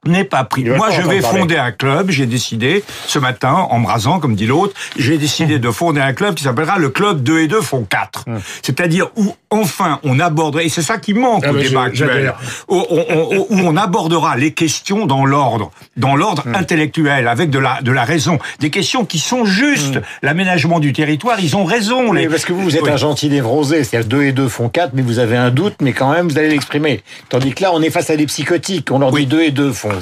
n'est 0.07 0.25
pas 0.25 0.45
pris. 0.45 0.65
Moi, 0.65 0.91
je 0.91 1.03
vais 1.03 1.21
fonder 1.21 1.57
un 1.57 1.73
club. 1.73 2.11
J'ai 2.11 2.27
décidé 2.27 2.85
ce 3.07 3.19
matin, 3.19 3.67
en 3.71 3.79
me 3.79 3.87
rasant, 3.87 4.21
comme 4.21 4.35
dit 4.35 4.47
l'autre, 4.47 4.75
j'ai 4.97 5.19
décidé 5.19 5.59
de 5.59 5.71
fonder 5.71 6.01
un 6.01 6.13
club 6.13 6.35
qui 6.35 6.45
s'appellera 6.45 6.79
le 6.79 6.91
club 6.91 7.23
2 7.23 7.41
et 7.41 7.49
2 7.49 7.61
font 7.61 7.85
4. 7.89 8.25
Hum. 8.27 8.41
C'est-à-dire 8.63 9.09
où 9.17 9.35
enfin 9.51 10.01
on 10.03 10.19
aborderait, 10.21 10.67
et 10.67 10.69
c'est 10.69 10.83
ça 10.83 10.99
qui 10.99 11.15
manque 11.15 11.45
ah, 11.47 11.53
au 11.53 11.57
débat 11.57 11.85
actuel, 11.85 12.35
où, 12.69 12.85
on 13.51 13.77
abordera 13.77 14.37
les 14.37 14.53
questions 14.53 15.07
dans 15.07 15.25
l'ordre, 15.25 15.71
dans 15.97 16.17
l'ordre 16.17 16.43
hum. 16.47 16.55
intellectuel, 16.55 17.29
avec 17.29 17.51
de 17.51 17.59
la 17.59 17.81
de 17.83 17.93
la 17.93 18.05
raison, 18.05 18.39
des 18.61 18.71
questions 18.71 19.05
qui 19.05 19.19
sont 19.19 19.45
justes. 19.45 19.97
Hum. 19.97 20.03
L'aménagement 20.23 20.81
du 20.81 20.93
territoire, 20.93 21.39
ils 21.41 21.57
ont 21.57 21.65
raison. 21.65 22.13
Les... 22.13 22.29
parce 22.29 22.45
que 22.45 22.53
vous, 22.53 22.63
vous 22.63 22.77
êtes 22.77 22.89
un 22.89 22.97
gentil 22.97 23.29
névrosé, 23.29 23.85
c'est-à-dire 23.85 24.09
2 24.09 24.23
et 24.25 24.33
2 24.33 24.49
font 24.49 24.69
4, 24.69 24.93
mais 24.95 25.03
vous 25.03 25.19
avez 25.19 25.37
un 25.37 25.51
doute, 25.51 25.77
mais 25.81 25.93
quand 25.93 26.13
même 26.13 26.29
vous 26.29 26.39
allez 26.39 26.51
l'exprimer. 26.51 27.03
Tandis 27.29 27.53
que 27.55 27.63
là, 27.63 27.71
on 27.73 27.83
est 27.83 27.91
face 27.91 28.11
à 28.11 28.17
des 28.17 28.27
psychotiques, 28.27 28.91
on 28.91 28.99
leur 28.99 29.13
dit 29.13 29.27
2 29.27 29.43
et 29.43 29.51
2 29.51 29.73
font 29.73 29.94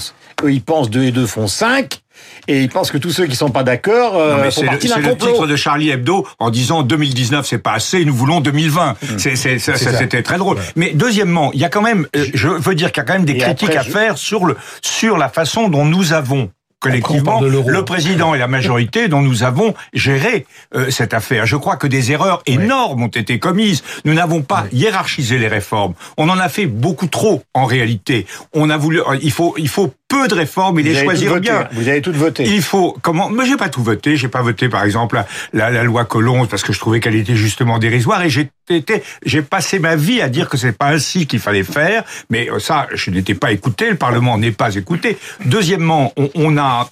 eux, 0.44 0.52
ils 0.52 0.62
pensent 0.62 0.90
2 0.90 1.04
et 1.04 1.11
2 1.12 1.26
font 1.26 1.46
5. 1.46 2.00
et 2.49 2.61
il 2.62 2.68
pense 2.68 2.90
que 2.90 2.99
tous 2.99 3.11
ceux 3.11 3.26
qui 3.26 3.37
sont 3.37 3.50
pas 3.50 3.62
d'accord 3.64 4.16
euh, 4.16 4.44
font 4.44 4.50
C'est 4.50 4.61
le, 4.62 4.66
partie 4.68 4.88
d'un 4.88 4.94
c'est 4.96 5.00
le 5.02 5.08
complot. 5.11 5.28
titre 5.32 5.46
de 5.46 5.56
Charlie 5.56 5.90
Hebdo 5.90 6.26
en 6.38 6.50
disant 6.50 6.82
2019 6.82 7.46
c'est 7.46 7.58
pas 7.58 7.72
assez, 7.72 8.04
nous 8.04 8.14
voulons 8.14 8.40
2020. 8.40 8.96
C'est, 9.18 9.37
c'est, 9.37 9.58
ça, 9.58 9.76
ça, 9.76 9.90
ça. 9.92 9.99
c'était 9.99 10.22
très 10.22 10.38
drôle. 10.38 10.58
Mais 10.76 10.92
deuxièmement, 10.94 11.50
il 11.52 11.61
y 11.61 11.64
a 11.64 11.68
quand 11.68 11.82
même, 11.82 12.06
euh, 12.16 12.25
je 12.34 12.49
veux 12.49 12.75
dire 12.75 12.92
qu'il 12.92 13.00
y 13.00 13.04
a 13.04 13.06
quand 13.06 13.14
même 13.14 13.25
des 13.25 13.32
Et 13.34 13.38
critiques 13.38 13.68
après, 13.70 13.78
à 13.78 13.82
je- 13.82 13.90
faire 13.90 14.18
sur 14.18 14.44
le 14.44 14.56
sur 14.82 15.16
la 15.18 15.28
façon 15.28 15.68
dont 15.68 15.84
nous 15.84 16.12
avons 16.12 16.50
collectivement, 16.83 17.41
de 17.41 17.47
le 17.47 17.85
président 17.85 18.35
et 18.35 18.39
la 18.39 18.49
majorité 18.49 19.09
dont 19.09 19.23
nous 19.23 19.45
avons 19.45 19.75
géré 19.93 20.47
euh, 20.75 20.91
cette 20.91 21.15
affaire. 21.15 21.47
Je 21.47 21.57
crois 21.57 21.77
que 21.77 21.87
des 21.87 22.12
erreurs 22.12 22.43
énormes 22.47 23.05
ont 23.05 23.09
été 23.09 23.39
commises. 23.39 23.83
Nous 24.05 24.15
n'avons 24.15 24.43
pas 24.43 24.67
hiérarchisé 24.73 25.39
les 25.39 25.49
réformes. 25.49 25.95
On 26.17 26.29
en 26.29 26.39
a 26.39 26.49
fait 26.49 26.67
beaucoup 26.67 27.07
trop 27.07 27.43
en 27.55 27.65
réalité. 27.65 28.27
On 28.53 28.69
a 28.69 28.77
voulu, 28.77 29.01
euh, 29.01 29.17
il 29.23 29.31
faut, 29.31 29.55
il 29.59 29.69
faut 29.69 29.95
peu 30.12 30.28
de 30.28 30.35
réformes 30.35 30.78
et 30.78 30.83
Vous 30.83 30.88
les 30.90 31.02
choisir 31.02 31.40
bien. 31.40 31.61
hein. 31.61 31.69
Vous 31.73 31.88
avez 31.88 32.02
toutes 32.02 32.16
voté. 32.16 32.45
Il 32.45 32.62
faut 32.62 32.97
comment 33.00 33.31
Mais 33.31 33.47
j'ai 33.47 33.57
pas 33.57 33.69
tout 33.71 33.83
voté. 33.83 34.16
J'ai 34.16 34.28
pas 34.28 34.42
voté 34.42 34.69
par 34.69 34.85
exemple 34.85 35.23
la, 35.54 35.83
loi 35.85 36.04
Colomb 36.04 36.47
parce 36.47 36.62
que 36.62 36.73
je 36.73 36.78
trouvais 36.78 37.00
qu'elle 37.00 37.14
était 37.16 37.35
justement 37.37 37.78
dérisoire 37.78 38.23
et 38.23 38.28
j'ai 38.31 38.50
été 38.69 39.02
j'ai 39.25 39.42
passé 39.42 39.78
ma 39.78 39.97
vie 39.97 40.21
à 40.21 40.28
dire 40.28 40.49
que 40.50 40.57
c'est 40.59 40.76
pas 40.76 40.88
ainsi 40.90 41.26
qu'il 41.26 41.40
fallait 41.40 41.64
faire. 41.64 42.04
Mais 42.31 42.50
euh, 42.50 42.59
ça, 42.59 42.87
je 42.92 43.11
n'étais 43.11 43.35
pas 43.35 43.52
écouté. 43.52 43.88
Le 43.90 43.97
Parlement 43.97 44.37
n'est 44.38 44.52
pas 44.52 44.75
écouté. 44.76 45.16
Deuxièmement, 45.47 46.12
on, 46.16 46.28
on 46.35 46.57
a 46.59 46.90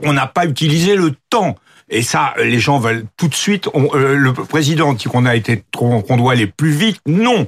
on 0.00 0.12
n'a 0.12 0.26
pas 0.26 0.46
utilisé 0.46 0.96
le 0.96 1.12
temps. 1.30 1.56
Et 1.90 2.02
ça, 2.02 2.34
les 2.42 2.58
gens 2.60 2.78
veulent 2.78 3.04
tout 3.16 3.28
de 3.28 3.34
suite. 3.34 3.68
on- 3.74 3.90
euh, 3.94 4.16
le 4.16 4.32
président 4.32 4.92
dit 4.94 5.04
qu'on 5.04 5.26
a 5.26 5.36
été 5.36 5.62
trop, 5.70 6.00
qu'on 6.02 6.16
doit 6.16 6.32
aller 6.32 6.46
plus 6.46 6.70
vite. 6.70 6.98
Non, 7.06 7.46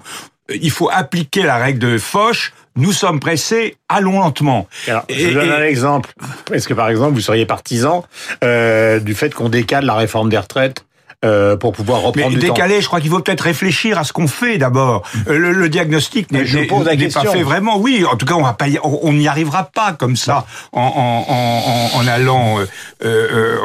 il 0.54 0.70
faut 0.70 0.88
appliquer 0.92 1.42
la 1.42 1.56
règle 1.56 1.78
de 1.78 1.98
Foch. 1.98 2.52
Nous 2.76 2.92
sommes 2.92 3.20
pressés, 3.20 3.76
allons 3.88 4.20
lentement. 4.20 4.68
Alors, 4.86 5.04
je 5.08 5.28
vous 5.28 5.34
donne 5.34 5.48
et- 5.48 5.52
un 5.52 5.62
exemple. 5.62 6.12
Est-ce 6.52 6.68
que 6.68 6.74
par 6.74 6.88
exemple 6.90 7.14
vous 7.14 7.20
seriez 7.22 7.46
partisan 7.46 8.04
euh, 8.44 9.00
du 9.00 9.14
fait 9.14 9.32
qu'on 9.34 9.48
décale 9.48 9.86
la 9.86 9.94
réforme 9.94 10.28
des 10.28 10.38
retraites 10.38 10.84
euh, 11.24 11.56
pour 11.56 11.72
pouvoir 11.72 12.00
Mais 12.00 12.06
reprendre 12.06 12.34
du 12.34 12.38
temps 12.46 12.52
décalé, 12.54 12.80
je 12.80 12.86
crois 12.86 13.00
qu'il 13.00 13.10
faut 13.10 13.20
peut-être 13.20 13.40
réfléchir 13.42 13.98
à 13.98 14.04
ce 14.04 14.12
qu'on 14.12 14.26
fait 14.28 14.58
d'abord. 14.58 15.02
Euh, 15.28 15.38
Le, 15.38 15.52
le 15.52 15.68
diagnostic 15.68 16.30
n'est 16.30 16.44
Je 16.44 16.58
n'est- 16.58 16.66
pose 16.66 16.84
la 16.86 16.94
n'est 16.96 17.08
pas 17.08 17.24
fait 17.24 17.42
vraiment. 17.42 17.78
Oui, 17.78 18.04
en 18.10 18.16
tout 18.16 18.26
cas, 18.26 18.34
on 18.34 18.42
va 18.42 18.52
pas, 18.52 18.68
y- 18.68 18.78
on 18.82 19.00
on 19.02 19.12
n'y 19.12 19.26
arrivera 19.28 19.64
pas 19.64 19.92
comme 19.92 20.16
ça 20.16 20.44
en, 20.72 20.80
en, 20.82 21.26
en, 21.32 21.96
en- 21.96 22.00
en 22.00 22.06
allant, 22.08 22.58
euh, 22.58 22.66
euh, 23.02 23.58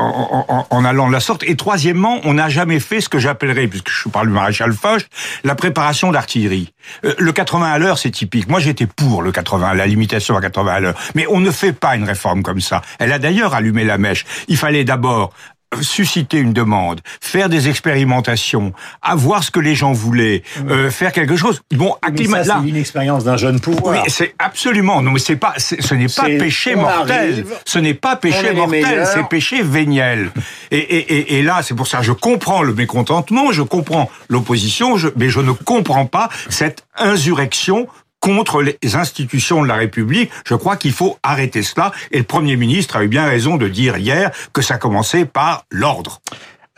en 0.70 0.86
allant 0.86 1.08
de 1.08 1.14
la 1.14 1.20
sorte. 1.20 1.44
Et 1.44 1.56
troisièmement, 1.56 2.20
on 2.24 2.34
n'a 2.36 2.50
jamais 2.50 2.80
fait 2.80 3.02
ce 3.02 3.10
que 3.10 3.20
j'appellerais, 3.20 3.68
puisque 3.68 3.90
je 3.90 4.10
parle 4.10 4.28
du 4.28 4.34
maréchal 4.34 4.74
Foch, 4.74 5.06
la 5.44 5.56
préparation 5.56 6.12
d'artillerie. 6.12 6.74
Euh, 7.06 7.14
le 7.18 7.32
80 7.32 7.72
à 7.72 7.78
l'heure, 7.80 7.98
c'est 7.98 8.12
typique. 8.12 8.48
Moi, 8.50 8.60
j'étais 8.60 8.86
pour 8.88 9.22
le 9.22 9.32
80, 9.32 9.74
la 9.74 9.88
limitation 9.88 10.36
à 10.38 10.42
80 10.42 10.74
à 10.74 10.80
l'heure. 10.80 10.96
Mais 11.16 11.26
on 11.30 11.40
ne 11.40 11.52
fait 11.52 11.74
pas 11.74 11.96
une 11.96 12.04
réforme 12.06 12.44
comme 12.44 12.62
ça. 12.62 12.82
Elle 13.00 13.12
a 13.12 13.20
d'ailleurs 13.20 13.54
allumé 13.54 13.84
la 13.84 13.98
mèche. 13.98 14.26
Il 14.48 14.58
fallait 14.58 14.84
d'abord 14.84 15.32
susciter 15.80 16.38
une 16.38 16.54
demande, 16.54 17.00
faire 17.22 17.48
des 17.48 17.70
expérimentations, 17.70 18.74
à 19.02 19.16
voir 19.16 19.44
ce 19.44 19.52
que 19.52 19.60
les 19.60 19.76
gens 19.76 19.94
voulaient, 19.94 20.44
euh, 20.70 20.92
faire 20.92 21.14
quelque 21.14 21.38
chose. 21.38 21.62
Bon, 21.72 21.96
acclimat 22.02 22.44
là. 22.44 22.58
c'est 22.60 22.66
l'inexpérience 22.66 23.24
d'un 23.24 23.38
jeune 23.38 23.60
pouvoir. 23.62 24.04
Oui, 24.04 24.10
c'est 24.10 24.36
absolument. 24.38 25.02
Non, 25.02 25.12
mais 25.12 25.20
c'est 25.20 25.38
pas. 25.38 25.54
Ce 25.58 25.94
n'est 25.94 26.08
pas 26.08 26.24
péché 26.24 26.76
mortel. 26.76 27.12
arrive, 27.12 27.56
ce 27.66 27.80
n'est 27.80 27.94
pas 27.94 28.16
péché 28.18 28.54
mortel. 28.54 29.08
C'est 29.14 29.28
péché 29.30 29.62
véniel. 29.62 30.32
Et, 30.72 30.78
et, 30.78 31.14
et, 31.14 31.40
et 31.40 31.44
là, 31.44 31.62
c'est 31.64 31.76
pour 31.76 31.88
ça 31.88 32.02
je 32.02 32.12
comprends 32.12 32.64
le 32.64 32.74
mécontentement, 32.74 33.52
je 33.52 33.62
comprends 33.62 34.10
l'opposition, 34.30 34.98
je, 34.98 35.10
mais 35.16 35.30
je 35.30 35.40
ne 35.40 35.52
comprends 35.52 36.06
pas 36.06 36.30
cette 36.50 36.86
insurrection 36.98 37.88
contre 38.22 38.62
les 38.62 38.96
institutions 38.96 39.62
de 39.62 39.68
la 39.68 39.76
République. 39.76 40.32
Je 40.46 40.56
crois 40.56 40.78
qu'il 40.78 40.94
faut 40.94 41.18
arrêter 41.24 41.64
cela. 41.64 41.92
Et 42.12 42.20
le 42.20 42.24
Premier 42.24 42.56
ministre 42.56 42.96
a 42.96 43.04
eu 43.04 43.10
bien 43.10 43.26
raison 43.26 43.58
de 43.58 43.68
dire 43.68 43.98
hier 43.98 44.32
que 44.54 44.62
ça 44.62 44.78
commençait 44.78 45.26
par 45.26 45.66
l'ordre. 45.70 46.22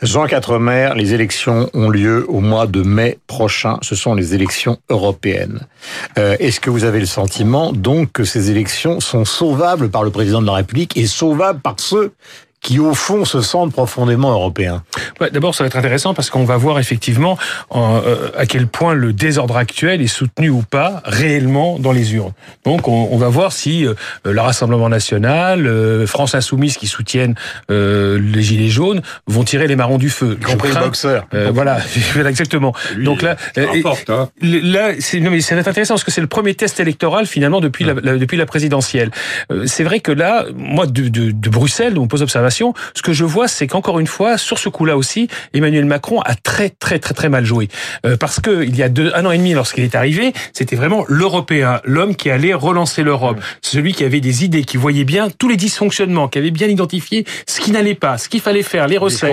Jean 0.02 0.26
Quatremer, 0.26 0.90
les 0.96 1.14
élections 1.14 1.70
ont 1.72 1.88
lieu 1.88 2.26
au 2.28 2.40
mois 2.40 2.66
de 2.66 2.82
mai 2.82 3.18
prochain. 3.26 3.78
Ce 3.82 3.94
sont 3.94 4.14
les 4.14 4.34
élections 4.34 4.78
européennes. 4.90 5.66
Euh, 6.18 6.36
Est-ce 6.40 6.60
que 6.60 6.68
vous 6.68 6.84
avez 6.84 6.98
le 6.98 7.06
sentiment 7.06 7.72
donc 7.72 8.10
que 8.12 8.24
ces 8.24 8.50
élections 8.50 8.98
sont 9.00 9.24
sauvables 9.24 9.90
par 9.90 10.02
le 10.02 10.10
président 10.10 10.42
de 10.42 10.46
la 10.46 10.54
République 10.54 10.96
et 10.96 11.06
sauvables 11.06 11.60
par 11.60 11.76
ceux 11.78 12.12
qui 12.64 12.78
au 12.80 12.94
fond 12.94 13.24
se 13.24 13.40
sentent 13.42 13.72
profondément 13.72 14.32
européens 14.32 14.82
Ouais, 15.20 15.30
D'abord, 15.30 15.54
ça 15.54 15.62
va 15.62 15.68
être 15.68 15.76
intéressant 15.76 16.14
parce 16.14 16.30
qu'on 16.30 16.44
va 16.44 16.56
voir 16.56 16.78
effectivement 16.80 17.38
en, 17.70 18.00
euh, 18.04 18.30
à 18.36 18.46
quel 18.46 18.66
point 18.66 18.94
le 18.94 19.12
désordre 19.12 19.56
actuel 19.56 20.00
est 20.02 20.06
soutenu 20.08 20.48
ou 20.50 20.62
pas 20.62 21.02
réellement 21.04 21.78
dans 21.78 21.92
les 21.92 22.14
urnes. 22.14 22.32
Donc, 22.64 22.88
on, 22.88 23.08
on 23.12 23.16
va 23.18 23.28
voir 23.28 23.52
si 23.52 23.86
euh, 23.86 23.94
le 24.24 24.40
Rassemblement 24.40 24.88
national, 24.88 25.66
euh, 25.66 26.06
France 26.06 26.34
Insoumise 26.34 26.76
qui 26.78 26.86
soutiennent 26.86 27.34
euh, 27.70 28.18
les 28.18 28.42
Gilets 28.42 28.70
jaunes 28.70 29.02
vont 29.26 29.44
tirer 29.44 29.66
les 29.66 29.76
marrons 29.76 29.98
du 29.98 30.08
feu. 30.10 30.38
Y 30.40 30.44
compris 30.44 30.72
boxeur. 30.72 31.26
Euh, 31.34 31.50
voilà, 31.54 31.78
exactement. 32.26 32.72
Donc 32.98 33.20
là, 33.22 33.36
euh, 33.58 33.66
hein. 34.08 34.28
le- 34.40 34.60
Là, 34.64 34.92
c'est 34.98 35.20
non 35.20 35.30
mais 35.30 35.40
c'est 35.42 35.54
intéressant 35.58 35.94
parce 35.94 36.04
que 36.04 36.10
c'est 36.10 36.22
le 36.22 36.26
premier 36.26 36.54
test 36.54 36.80
électoral 36.80 37.26
finalement 37.26 37.60
depuis 37.60 37.84
la, 37.84 37.92
la- 38.02 38.16
depuis 38.16 38.38
la 38.38 38.46
présidentielle. 38.46 39.10
Euh, 39.52 39.64
c'est 39.66 39.84
vrai 39.84 40.00
que 40.00 40.10
là, 40.12 40.46
moi 40.56 40.86
de, 40.86 41.08
de, 41.08 41.30
de 41.30 41.48
Bruxelles, 41.50 41.92
de 41.94 41.98
mon 41.98 42.06
poste 42.08 42.22
ce 42.62 43.02
que 43.02 43.12
je 43.12 43.24
vois, 43.24 43.48
c'est 43.48 43.66
qu'encore 43.66 43.98
une 43.98 44.06
fois, 44.06 44.38
sur 44.38 44.58
ce 44.58 44.68
coup-là 44.68 44.96
aussi, 44.96 45.28
Emmanuel 45.52 45.84
Macron 45.84 46.20
a 46.20 46.34
très 46.34 46.70
très 46.70 46.98
très 46.98 47.14
très 47.14 47.28
mal 47.28 47.44
joué 47.44 47.68
Euh, 48.06 48.16
parce 48.16 48.40
que 48.40 48.64
il 48.64 48.76
y 48.76 48.82
a 48.82 48.88
deux, 48.88 49.12
un 49.14 49.24
an 49.26 49.30
et 49.30 49.38
demi, 49.38 49.52
lorsqu'il 49.54 49.84
est 49.84 49.94
arrivé, 49.94 50.32
c'était 50.52 50.76
vraiment 50.76 51.04
l'Européen, 51.08 51.80
l'homme 51.84 52.16
qui 52.16 52.30
allait 52.30 52.54
relancer 52.54 53.02
l'Europe, 53.02 53.40
celui 53.62 53.92
qui 53.92 54.04
avait 54.04 54.20
des 54.20 54.44
idées, 54.44 54.64
qui 54.64 54.76
voyait 54.76 55.04
bien 55.04 55.28
tous 55.30 55.48
les 55.48 55.56
dysfonctionnements, 55.56 56.28
qui 56.28 56.38
avait 56.38 56.50
bien 56.50 56.68
identifié 56.68 57.24
ce 57.46 57.60
qui 57.60 57.70
n'allait 57.70 57.94
pas, 57.94 58.18
ce 58.18 58.28
qu'il 58.28 58.40
fallait 58.40 58.62
faire, 58.62 58.86
les 58.88 58.98
recettes 58.98 59.30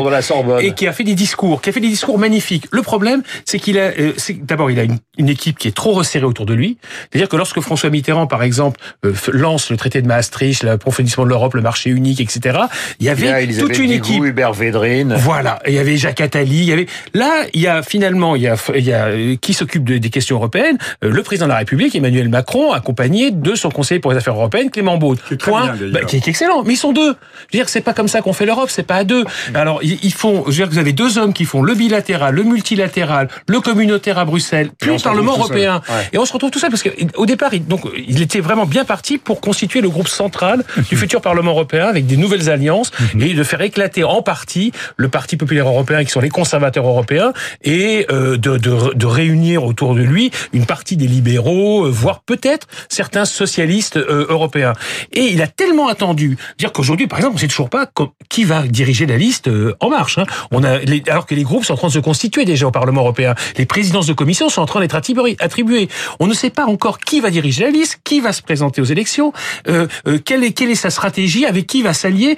et 0.61 0.73
qui 0.73 0.87
a 0.87 0.93
fait 0.93 1.03
des 1.03 1.15
discours, 1.15 1.61
qui 1.61 1.69
a 1.69 1.73
fait 1.73 1.79
des 1.79 1.89
discours 1.89 2.17
magnifiques. 2.17 2.65
Le 2.71 2.81
problème, 2.81 3.21
c'est 3.45 3.59
qu'il 3.59 3.77
a, 3.77 3.91
euh, 3.99 4.13
d'abord, 4.41 4.71
il 4.71 4.79
a 4.79 4.83
une, 4.83 4.97
une 5.17 5.29
équipe 5.29 5.57
qui 5.57 5.67
est 5.67 5.75
trop 5.75 5.91
resserrée 5.91 6.25
autour 6.25 6.45
de 6.45 6.53
lui. 6.53 6.77
C'est-à-dire 7.09 7.29
que 7.29 7.37
lorsque 7.37 7.59
François 7.59 7.89
Mitterrand, 7.89 8.27
par 8.27 8.43
exemple, 8.43 8.79
euh, 9.05 9.13
lance 9.31 9.69
le 9.69 9.77
traité 9.77 10.01
de 10.01 10.07
Maastricht, 10.07 10.63
l'approfondissement 10.63 11.23
de 11.23 11.29
l'Europe, 11.29 11.53
le 11.53 11.61
marché 11.61 11.89
unique, 11.89 12.21
etc., 12.21 12.59
il 12.99 13.05
y 13.05 13.09
avait 13.11 13.27
Là, 13.27 13.41
Elisabeth 13.41 13.69
toute 13.75 13.79
une 13.85 13.91
Guigou, 13.91 14.05
équipe. 14.05 14.23
Hubert 14.25 14.53
Védrine. 14.53 15.15
Voilà, 15.17 15.59
il 15.67 15.73
y 15.73 15.79
avait 15.79 15.97
Jacques 15.97 16.21
Attali, 16.21 16.57
il 16.59 16.65
y 16.65 16.73
avait 16.73 16.87
là, 17.13 17.43
il 17.53 17.61
y 17.61 17.67
a 17.67 17.81
finalement, 17.83 18.35
il 18.35 18.41
y 18.43 18.47
a, 18.47 18.55
il 18.75 18.83
y 18.83 18.93
a 18.93 19.05
euh, 19.07 19.35
qui 19.39 19.53
s'occupe 19.53 19.83
de- 19.83 19.97
des 19.97 20.09
questions 20.09 20.37
européennes, 20.37 20.77
Euh, 21.03 21.09
le 21.11 21.23
président 21.23 21.45
de 21.45 21.51
la 21.51 21.57
République, 21.57 21.95
Emmanuel 21.95 22.29
Macron, 22.29 22.71
accompagné 22.73 23.31
de 23.31 23.55
son 23.55 23.69
conseiller 23.69 23.99
pour 23.99 24.11
les 24.11 24.17
affaires 24.17 24.33
européennes, 24.35 24.69
Clément 24.69 24.97
Beaune. 24.97 25.17
Qui 25.27 25.33
est 25.35 25.37
très 25.37 25.51
bien, 25.51 25.73
d'ailleurs. 25.75 25.91
Bah, 25.93 25.99
qui 26.07 26.15
est 26.15 26.27
excellent, 26.27 26.63
mais 26.63 26.73
ils 26.73 26.77
sont 26.77 26.93
deux. 26.93 27.01
Je 27.11 27.57
veux 27.57 27.63
dire, 27.63 27.69
c'est 27.69 27.81
pas 27.81 27.93
comme 27.93 28.07
ça 28.07 28.21
qu'on 28.21 28.33
fait 28.33 28.45
l'Europe, 28.45 28.69
c'est 28.69 28.83
pas 28.83 28.95
à 28.95 29.03
deux. 29.03 29.25
Alors 29.53 29.79
ils 29.83 29.99
ils 30.03 30.13
font, 30.13 30.43
je 30.45 30.49
veux 30.51 30.55
dire, 30.55 30.67
que 30.69 30.73
vous 30.73 30.79
avez 30.79 30.93
deux 30.93 31.17
hommes 31.17 31.33
qui 31.33 31.45
font 31.45 31.61
le 31.61 31.73
bilatéral, 31.75 32.33
le 32.35 32.43
multilatéral, 32.43 33.27
le 33.47 33.59
communautaire 33.59 34.17
à 34.17 34.25
Bruxelles, 34.25 34.69
puis 34.79 34.91
le 34.91 34.97
Parlement 35.01 35.33
européen, 35.37 35.81
Ouais. 35.89 36.09
et 36.13 36.17
on 36.17 36.25
se 36.25 36.33
retrouve 36.33 36.51
tout 36.51 36.59
seul 36.59 36.69
parce 36.69 36.83
que 36.83 36.89
au 37.15 37.25
départ, 37.25 37.53
il, 37.53 37.65
donc 37.65 37.81
il 38.07 38.21
était 38.21 38.39
vraiment 38.39 38.65
bien 38.65 38.85
parti 38.85 39.17
pour 39.17 39.41
constituer 39.41 39.81
le 39.81 39.89
groupe 39.89 40.07
central 40.07 40.63
du 40.89 40.95
futur 41.01 41.21
Parlement 41.21 41.51
européen 41.51 41.87
avec 41.87 42.05
des 42.05 42.17
nouvelles 42.17 42.49
alliances 42.49 42.91
et 43.19 43.33
de 43.33 43.43
faire 43.43 43.61
éclater 43.61 44.03
en 44.03 44.21
partie 44.21 44.71
le 44.97 45.09
Parti 45.09 45.37
populaire 45.37 45.67
européen 45.67 46.03
qui 46.03 46.11
sont 46.11 46.19
les 46.19 46.29
conservateurs 46.29 46.87
européens 46.87 47.33
et 47.63 48.05
euh, 48.11 48.37
de, 48.37 48.57
de, 48.57 48.93
de 48.93 49.05
réunir 49.05 49.63
autour 49.63 49.95
de 49.95 50.01
lui 50.01 50.31
une 50.53 50.65
partie 50.65 50.97
des 50.97 51.07
libéraux, 51.07 51.85
euh, 51.85 51.89
voire 51.89 52.21
peut-être 52.21 52.67
certains 52.89 53.25
socialistes 53.25 53.97
euh, 53.97 54.25
européens. 54.29 54.73
Et 55.13 55.25
il 55.25 55.41
a 55.41 55.47
tellement 55.47 55.87
attendu, 55.87 56.37
dire 56.57 56.71
qu'aujourd'hui, 56.71 57.07
par 57.07 57.19
exemple, 57.19 57.35
on 57.35 57.39
sait 57.39 57.47
toujours 57.47 57.69
pas 57.69 57.89
qui 58.29 58.43
va 58.43 58.63
diriger 58.63 59.05
la 59.05 59.17
liste 59.17 59.49
en 59.79 59.89
marche. 59.89 60.17
hein. 60.17 60.25
On 60.51 60.63
a 60.63 60.79
alors 61.07 61.25
que 61.25 61.35
les 61.35 61.43
groupes 61.43 61.65
sont 61.65 61.73
en 61.73 61.77
train 61.77 61.87
de 61.87 61.93
se 61.93 61.99
constituer 61.99 62.45
déjà 62.45 62.67
au 62.67 62.71
Parlement 62.71 63.01
européen. 63.01 63.35
Les 63.57 63.65
présidences 63.65 64.07
de 64.07 64.13
commission 64.13 64.49
sont 64.49 64.61
en 64.61 64.65
train 64.65 64.79
d'être 64.79 64.95
attribuées. 64.95 65.89
On 66.19 66.27
ne 66.27 66.33
sait 66.33 66.49
pas 66.49 66.65
encore 66.65 66.99
qui 66.99 67.19
va 67.19 67.29
diriger 67.29 67.63
la 67.63 67.69
liste, 67.69 67.99
qui 68.03 68.19
va 68.19 68.33
se 68.33 68.41
présenter 68.41 68.81
aux 68.81 68.85
élections, 68.85 69.33
euh, 69.67 69.87
quelle, 70.25 70.43
est, 70.43 70.51
quelle 70.51 70.69
est 70.69 70.75
sa 70.75 70.89
stratégie, 70.89 71.45
avec 71.45 71.67
qui 71.67 71.81
va 71.81 71.93
s'allier. 71.93 72.37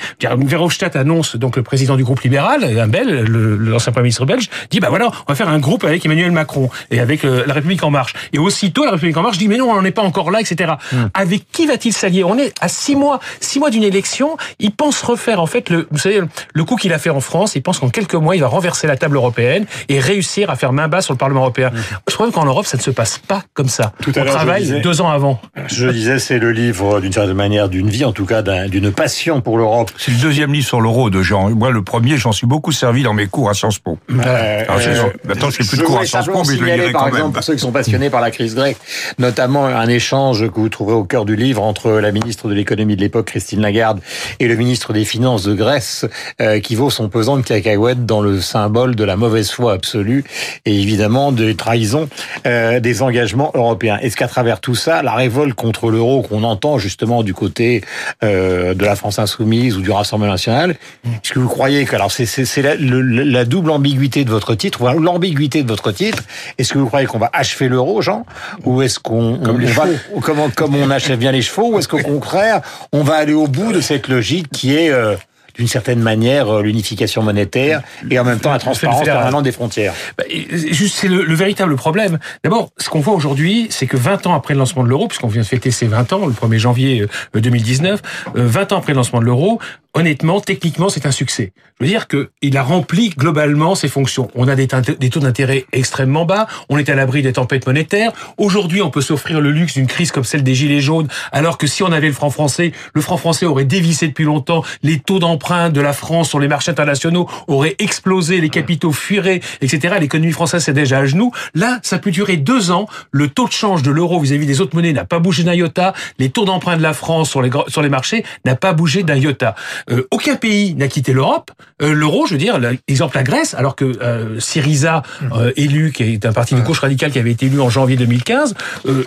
Verhofstadt 0.57 0.95
annonce, 0.95 1.35
donc 1.35 1.55
le 1.57 1.63
président 1.63 1.95
du 1.95 2.03
groupe 2.03 2.21
libéral, 2.21 2.63
un 2.79 2.87
bel, 2.87 3.23
l'ancien 3.25 3.91
premier 3.91 4.03
ministre 4.03 4.25
belge, 4.25 4.49
dit 4.69 4.79
bah 4.79 4.89
voilà, 4.89 5.07
on 5.07 5.31
va 5.31 5.35
faire 5.35 5.49
un 5.49 5.57
groupe 5.57 5.83
avec 5.83 6.05
Emmanuel 6.05 6.31
Macron 6.31 6.69
et 6.91 6.99
avec 6.99 7.25
euh, 7.25 7.43
la 7.47 7.53
République 7.55 7.83
en 7.83 7.89
marche. 7.89 8.13
Et 8.33 8.37
aussitôt, 8.37 8.85
la 8.85 8.91
République 8.91 9.17
en 9.17 9.23
marche 9.23 9.39
dit 9.39 9.47
mais 9.47 9.57
non, 9.57 9.71
on 9.71 9.75
n'en 9.75 9.83
est 9.83 9.91
pas 9.91 10.03
encore 10.03 10.29
là, 10.29 10.39
etc. 10.41 10.73
Avec 11.15 11.51
qui 11.51 11.65
va-t-il 11.65 11.91
s'allier? 11.91 12.23
On 12.23 12.37
est 12.37 12.53
à 12.61 12.67
six 12.67 12.95
mois, 12.95 13.19
six 13.39 13.57
mois 13.59 13.71
d'une 13.71 13.83
élection. 13.83 14.37
Il 14.59 14.71
pense 14.71 15.01
refaire 15.01 15.39
en 15.41 15.47
fait 15.47 15.69
le, 15.71 15.87
vous 15.89 15.97
savez, 15.97 16.21
le 16.53 16.63
coup 16.63 16.75
qu'il 16.75 16.93
a 16.93 16.99
fait 16.99 17.09
en 17.09 17.19
France. 17.19 17.55
Il 17.55 17.61
pense 17.63 17.79
qu'en 17.79 17.89
quelques 17.89 18.13
mois, 18.15 18.35
il 18.35 18.41
va 18.41 18.47
renverser 18.47 18.85
la 18.85 18.95
table 18.95 19.15
européenne 19.15 19.65
et 19.89 19.99
réussir 19.99 20.49
à 20.51 20.55
faire 20.55 20.71
main 20.73 20.87
basse 20.87 21.05
sur 21.05 21.13
le 21.13 21.17
Parlement 21.17 21.41
européen. 21.41 21.71
Je 22.07 22.13
crois 22.13 22.31
qu'en 22.31 22.45
Europe, 22.45 22.65
ça 22.67 22.77
ne 22.77 22.81
se 22.83 22.91
passe 22.91 23.17
pas 23.17 23.43
comme 23.55 23.69
ça. 23.69 23.93
Tout 24.01 24.11
à 24.15 24.21
on 24.21 24.25
travaille 24.25 24.61
disais- 24.63 24.81
deux 24.81 25.01
ans 25.01 25.09
avant. 25.09 25.41
Je 25.67 25.87
disais, 25.87 26.19
c'est 26.19 26.37
le 26.39 26.51
livre 26.51 26.99
d'une 27.01 27.11
certaine 27.13 27.33
manière 27.35 27.69
d'une 27.69 27.89
vie, 27.89 28.05
en 28.05 28.11
tout 28.11 28.25
cas 28.25 28.41
d'un- 28.41 28.67
d'une 28.67 28.91
passion 28.91 29.41
pour 29.41 29.57
l'Europe. 29.57 29.91
C'est 29.97 30.11
le 30.11 30.17
deuxième 30.33 30.51
livre 30.51 30.65
sur 30.65 30.81
l'euro 30.81 31.11
de 31.11 31.21
Jean. 31.21 31.51
Moi, 31.51 31.69
le 31.69 31.83
premier, 31.83 32.17
j'en 32.17 32.31
suis 32.31 32.47
beaucoup 32.47 32.71
servi 32.71 33.03
dans 33.03 33.13
mes 33.13 33.27
cours 33.27 33.51
à 33.51 33.53
Sciences 33.53 33.77
Po. 33.77 33.99
Euh, 34.09 34.63
Alors, 34.67 34.79
euh, 34.79 35.11
maintenant, 35.25 35.51
je 35.51 35.57
fais 35.57 35.63
plus 35.63 35.77
de 35.77 35.83
cours 35.83 35.99
à 35.99 36.05
Sciences 36.07 36.25
Po, 36.25 36.41
mais 36.47 36.55
je 36.55 36.59
le 36.59 36.65
lirai 36.65 36.91
par 36.91 37.01
quand 37.01 37.07
exemple, 37.09 37.23
même. 37.25 37.33
pour 37.33 37.43
ceux 37.43 37.53
qui 37.53 37.59
sont 37.59 37.71
passionnés 37.71 38.09
par 38.09 38.19
la 38.19 38.31
crise 38.31 38.55
grecque, 38.55 38.77
notamment 39.19 39.67
un 39.67 39.87
échange 39.87 40.49
que 40.49 40.55
vous 40.59 40.69
trouverez 40.69 40.95
au 40.95 41.03
cœur 41.03 41.25
du 41.25 41.35
livre 41.35 41.61
entre 41.61 41.91
la 41.91 42.11
ministre 42.11 42.49
de 42.49 42.55
l'économie 42.55 42.95
de 42.95 43.01
l'époque, 43.01 43.27
Christine 43.27 43.61
Lagarde, 43.61 43.99
et 44.39 44.47
le 44.47 44.55
ministre 44.55 44.91
des 44.91 45.05
Finances 45.05 45.43
de 45.43 45.53
Grèce, 45.53 46.07
euh, 46.41 46.59
qui 46.59 46.73
vaut 46.73 46.89
son 46.89 47.09
pesant 47.09 47.37
de 47.37 47.43
cacahuètes 47.43 48.07
dans 48.07 48.21
le 48.21 48.41
symbole 48.41 48.95
de 48.95 49.03
la 49.03 49.15
mauvaise 49.15 49.51
foi 49.51 49.73
absolue 49.73 50.23
et 50.65 50.73
évidemment 50.73 51.31
des 51.31 51.53
trahisons 51.53 52.09
euh, 52.47 52.79
des 52.79 53.03
engagements 53.03 53.51
européens. 53.53 53.99
Est-ce 54.01 54.17
qu'à 54.17 54.27
travers 54.27 54.61
tout 54.61 54.73
ça, 54.73 55.03
la 55.03 55.13
révolte 55.13 55.53
contre 55.53 55.91
l'euro 55.91 56.23
qu'on 56.23 56.41
entend 56.43 56.79
justement 56.79 57.21
du 57.21 57.35
côté 57.35 57.83
euh, 58.23 58.73
de 58.73 58.83
la 58.83 58.95
France 58.95 59.19
insoumise 59.19 59.77
ou 59.77 59.81
du 59.81 59.91
Rassemblement 59.91 60.22
national, 60.27 60.75
est-ce 61.05 61.33
que 61.33 61.39
vous 61.39 61.47
croyez 61.47 61.85
que 61.85 61.95
alors 61.95 62.11
c'est 62.11 62.61
la, 62.61 62.75
le- 62.75 63.01
la 63.01 63.45
double 63.45 63.71
ambiguïté 63.71 64.23
de 64.25 64.29
votre 64.29 64.55
titre, 64.55 64.81
ou 64.81 64.99
l'ambiguïté 64.99 65.63
de 65.63 65.67
votre 65.67 65.91
titre 65.91 66.23
Est-ce 66.57 66.73
que 66.73 66.79
vous 66.79 66.87
croyez 66.87 67.07
qu'on 67.07 67.19
va 67.19 67.29
achever 67.33 67.67
l'euro, 67.69 68.01
Jean, 68.01 68.25
ou 68.65 68.81
est-ce 68.81 68.99
qu'on 68.99 69.39
on, 69.43 69.57
les 69.57 69.69
on 69.69 69.71
va 69.73 69.85
comme 70.21 70.51
comme 70.51 70.75
on 70.75 70.89
achève 70.89 71.17
bien 71.19 71.31
les 71.31 71.41
chevaux, 71.41 71.73
ou 71.73 71.79
est-ce 71.79 71.87
qu'au 71.87 71.99
contraire 71.99 72.61
on 72.91 73.03
va 73.03 73.15
aller 73.15 73.33
au 73.33 73.47
bout 73.47 73.71
de 73.73 73.81
cette 73.81 74.07
logique 74.07 74.47
qui 74.51 74.75
est 74.75 74.89
euh, 74.91 75.15
d'une 75.55 75.67
certaine 75.67 75.99
manière 75.99 76.49
euh, 76.49 76.61
l'unification 76.61 77.23
monétaire 77.23 77.81
et 78.09 78.19
en 78.19 78.23
même 78.23 78.39
temps 78.39 78.51
la 78.51 78.59
transparence 78.59 79.03
permanente 79.03 79.43
des 79.43 79.51
frontières. 79.51 79.93
Bah, 80.17 80.23
juste, 80.29 80.97
c'est 80.97 81.07
le, 81.07 81.23
le 81.23 81.35
véritable 81.35 81.75
problème. 81.75 82.19
D'abord, 82.43 82.69
ce 82.77 82.89
qu'on 82.89 82.99
voit 82.99 83.13
aujourd'hui, 83.13 83.67
c'est 83.69 83.87
que 83.87 83.97
20 83.97 84.27
ans 84.27 84.33
après 84.33 84.53
le 84.53 84.59
lancement 84.59 84.83
de 84.83 84.89
l'euro, 84.89 85.07
puisqu'on 85.07 85.27
vient 85.27 85.41
de 85.41 85.47
fêter 85.47 85.71
ses 85.71 85.87
20 85.87 86.13
ans, 86.13 86.25
le 86.25 86.33
1er 86.33 86.57
janvier 86.57 87.07
euh, 87.35 87.39
2019, 87.39 88.01
euh, 88.35 88.47
20 88.47 88.71
ans 88.71 88.77
après 88.77 88.93
le 88.93 88.97
lancement 88.97 89.19
de 89.19 89.25
l'euro, 89.25 89.59
honnêtement, 89.93 90.41
techniquement, 90.41 90.89
c'est 90.89 91.05
un 91.05 91.11
succès. 91.11 91.53
Je 91.79 91.85
veux 91.85 91.89
dire 91.89 92.07
que 92.07 92.31
il 92.41 92.57
a 92.57 92.63
rempli 92.63 93.09
globalement 93.09 93.75
ses 93.75 93.87
fonctions. 93.87 94.29
On 94.35 94.47
a 94.47 94.55
des, 94.55 94.67
des 94.99 95.09
taux 95.09 95.19
d'intérêt 95.19 95.65
extrêmement 95.71 96.25
bas, 96.25 96.47
on 96.69 96.77
est 96.77 96.89
à 96.89 96.95
l'abri 96.95 97.21
des 97.21 97.33
tempêtes 97.33 97.67
monétaires. 97.67 98.11
Aujourd'hui, 98.37 98.81
on 98.81 98.89
peut 98.89 99.01
s'offrir 99.01 99.41
le 99.41 99.51
luxe 99.51 99.73
d'une 99.73 99.87
crise 99.87 100.11
comme 100.11 100.23
celle 100.23 100.43
des 100.43 100.55
gilets 100.55 100.81
jaunes, 100.81 101.07
alors 101.31 101.57
que 101.57 101.67
si 101.67 101.83
on 101.83 101.91
avait 101.91 102.07
le 102.07 102.13
franc 102.13 102.29
français, 102.29 102.71
le 102.93 103.01
franc 103.01 103.17
français 103.17 103.45
aurait 103.45 103.65
dévissé 103.65 104.07
depuis 104.07 104.25
longtemps, 104.25 104.63
les 104.81 104.99
taux 104.99 105.19
de 105.43 105.81
la 105.81 105.93
France 105.93 106.29
sur 106.29 106.39
les 106.39 106.47
marchés 106.47 106.71
internationaux 106.71 107.27
auraient 107.47 107.75
explosé, 107.79 108.39
les 108.39 108.49
capitaux 108.49 108.93
fuiraient, 108.93 109.41
etc. 109.61 109.95
L'économie 109.99 110.31
française 110.31 110.67
est 110.69 110.73
déjà 110.73 110.99
à 110.99 111.05
genoux. 111.05 111.31
Là, 111.53 111.79
ça 111.83 111.99
peut 111.99 112.11
durer 112.11 112.37
deux 112.37 112.71
ans. 112.71 112.87
Le 113.11 113.27
taux 113.27 113.47
de 113.47 113.51
change 113.51 113.83
de 113.83 113.91
l'euro 113.91 114.19
vis-à-vis 114.19 114.45
des 114.45 114.61
autres 114.61 114.75
monnaies 114.75 114.93
n'a 114.93 115.05
pas 115.05 115.19
bougé 115.19 115.43
d'un 115.43 115.53
iota. 115.53 115.93
Les 116.17 116.29
taux 116.29 116.45
d'emprunt 116.45 116.77
de 116.77 116.81
la 116.81 116.93
France 116.93 117.29
sur 117.29 117.41
les, 117.41 117.51
sur 117.67 117.81
les 117.81 117.89
marchés 117.89 118.23
n'a 118.45 118.55
pas 118.55 118.73
bougé 118.73 119.03
d'un 119.03 119.15
iota. 119.15 119.55
Euh, 119.91 120.07
aucun 120.11 120.35
pays 120.35 120.75
n'a 120.75 120.87
quitté 120.87 121.13
l'Europe. 121.13 121.51
Euh, 121.81 121.93
L'euro, 121.93 122.25
je 122.25 122.33
veux 122.33 122.39
dire, 122.39 122.59
exemple 122.87 123.17
la 123.17 123.23
Grèce, 123.23 123.53
alors 123.53 123.75
que 123.75 123.85
euh, 124.01 124.39
Syriza, 124.39 125.03
euh, 125.33 125.51
élu, 125.57 125.91
qui 125.91 126.03
est 126.03 126.25
un 126.25 126.33
parti 126.33 126.55
de 126.55 126.61
gauche 126.61 126.79
radicale 126.79 127.11
qui 127.11 127.19
avait 127.19 127.31
été 127.31 127.47
élu 127.47 127.59
en 127.59 127.69
janvier 127.69 127.97
2015, 127.97 128.55
euh, 128.87 129.03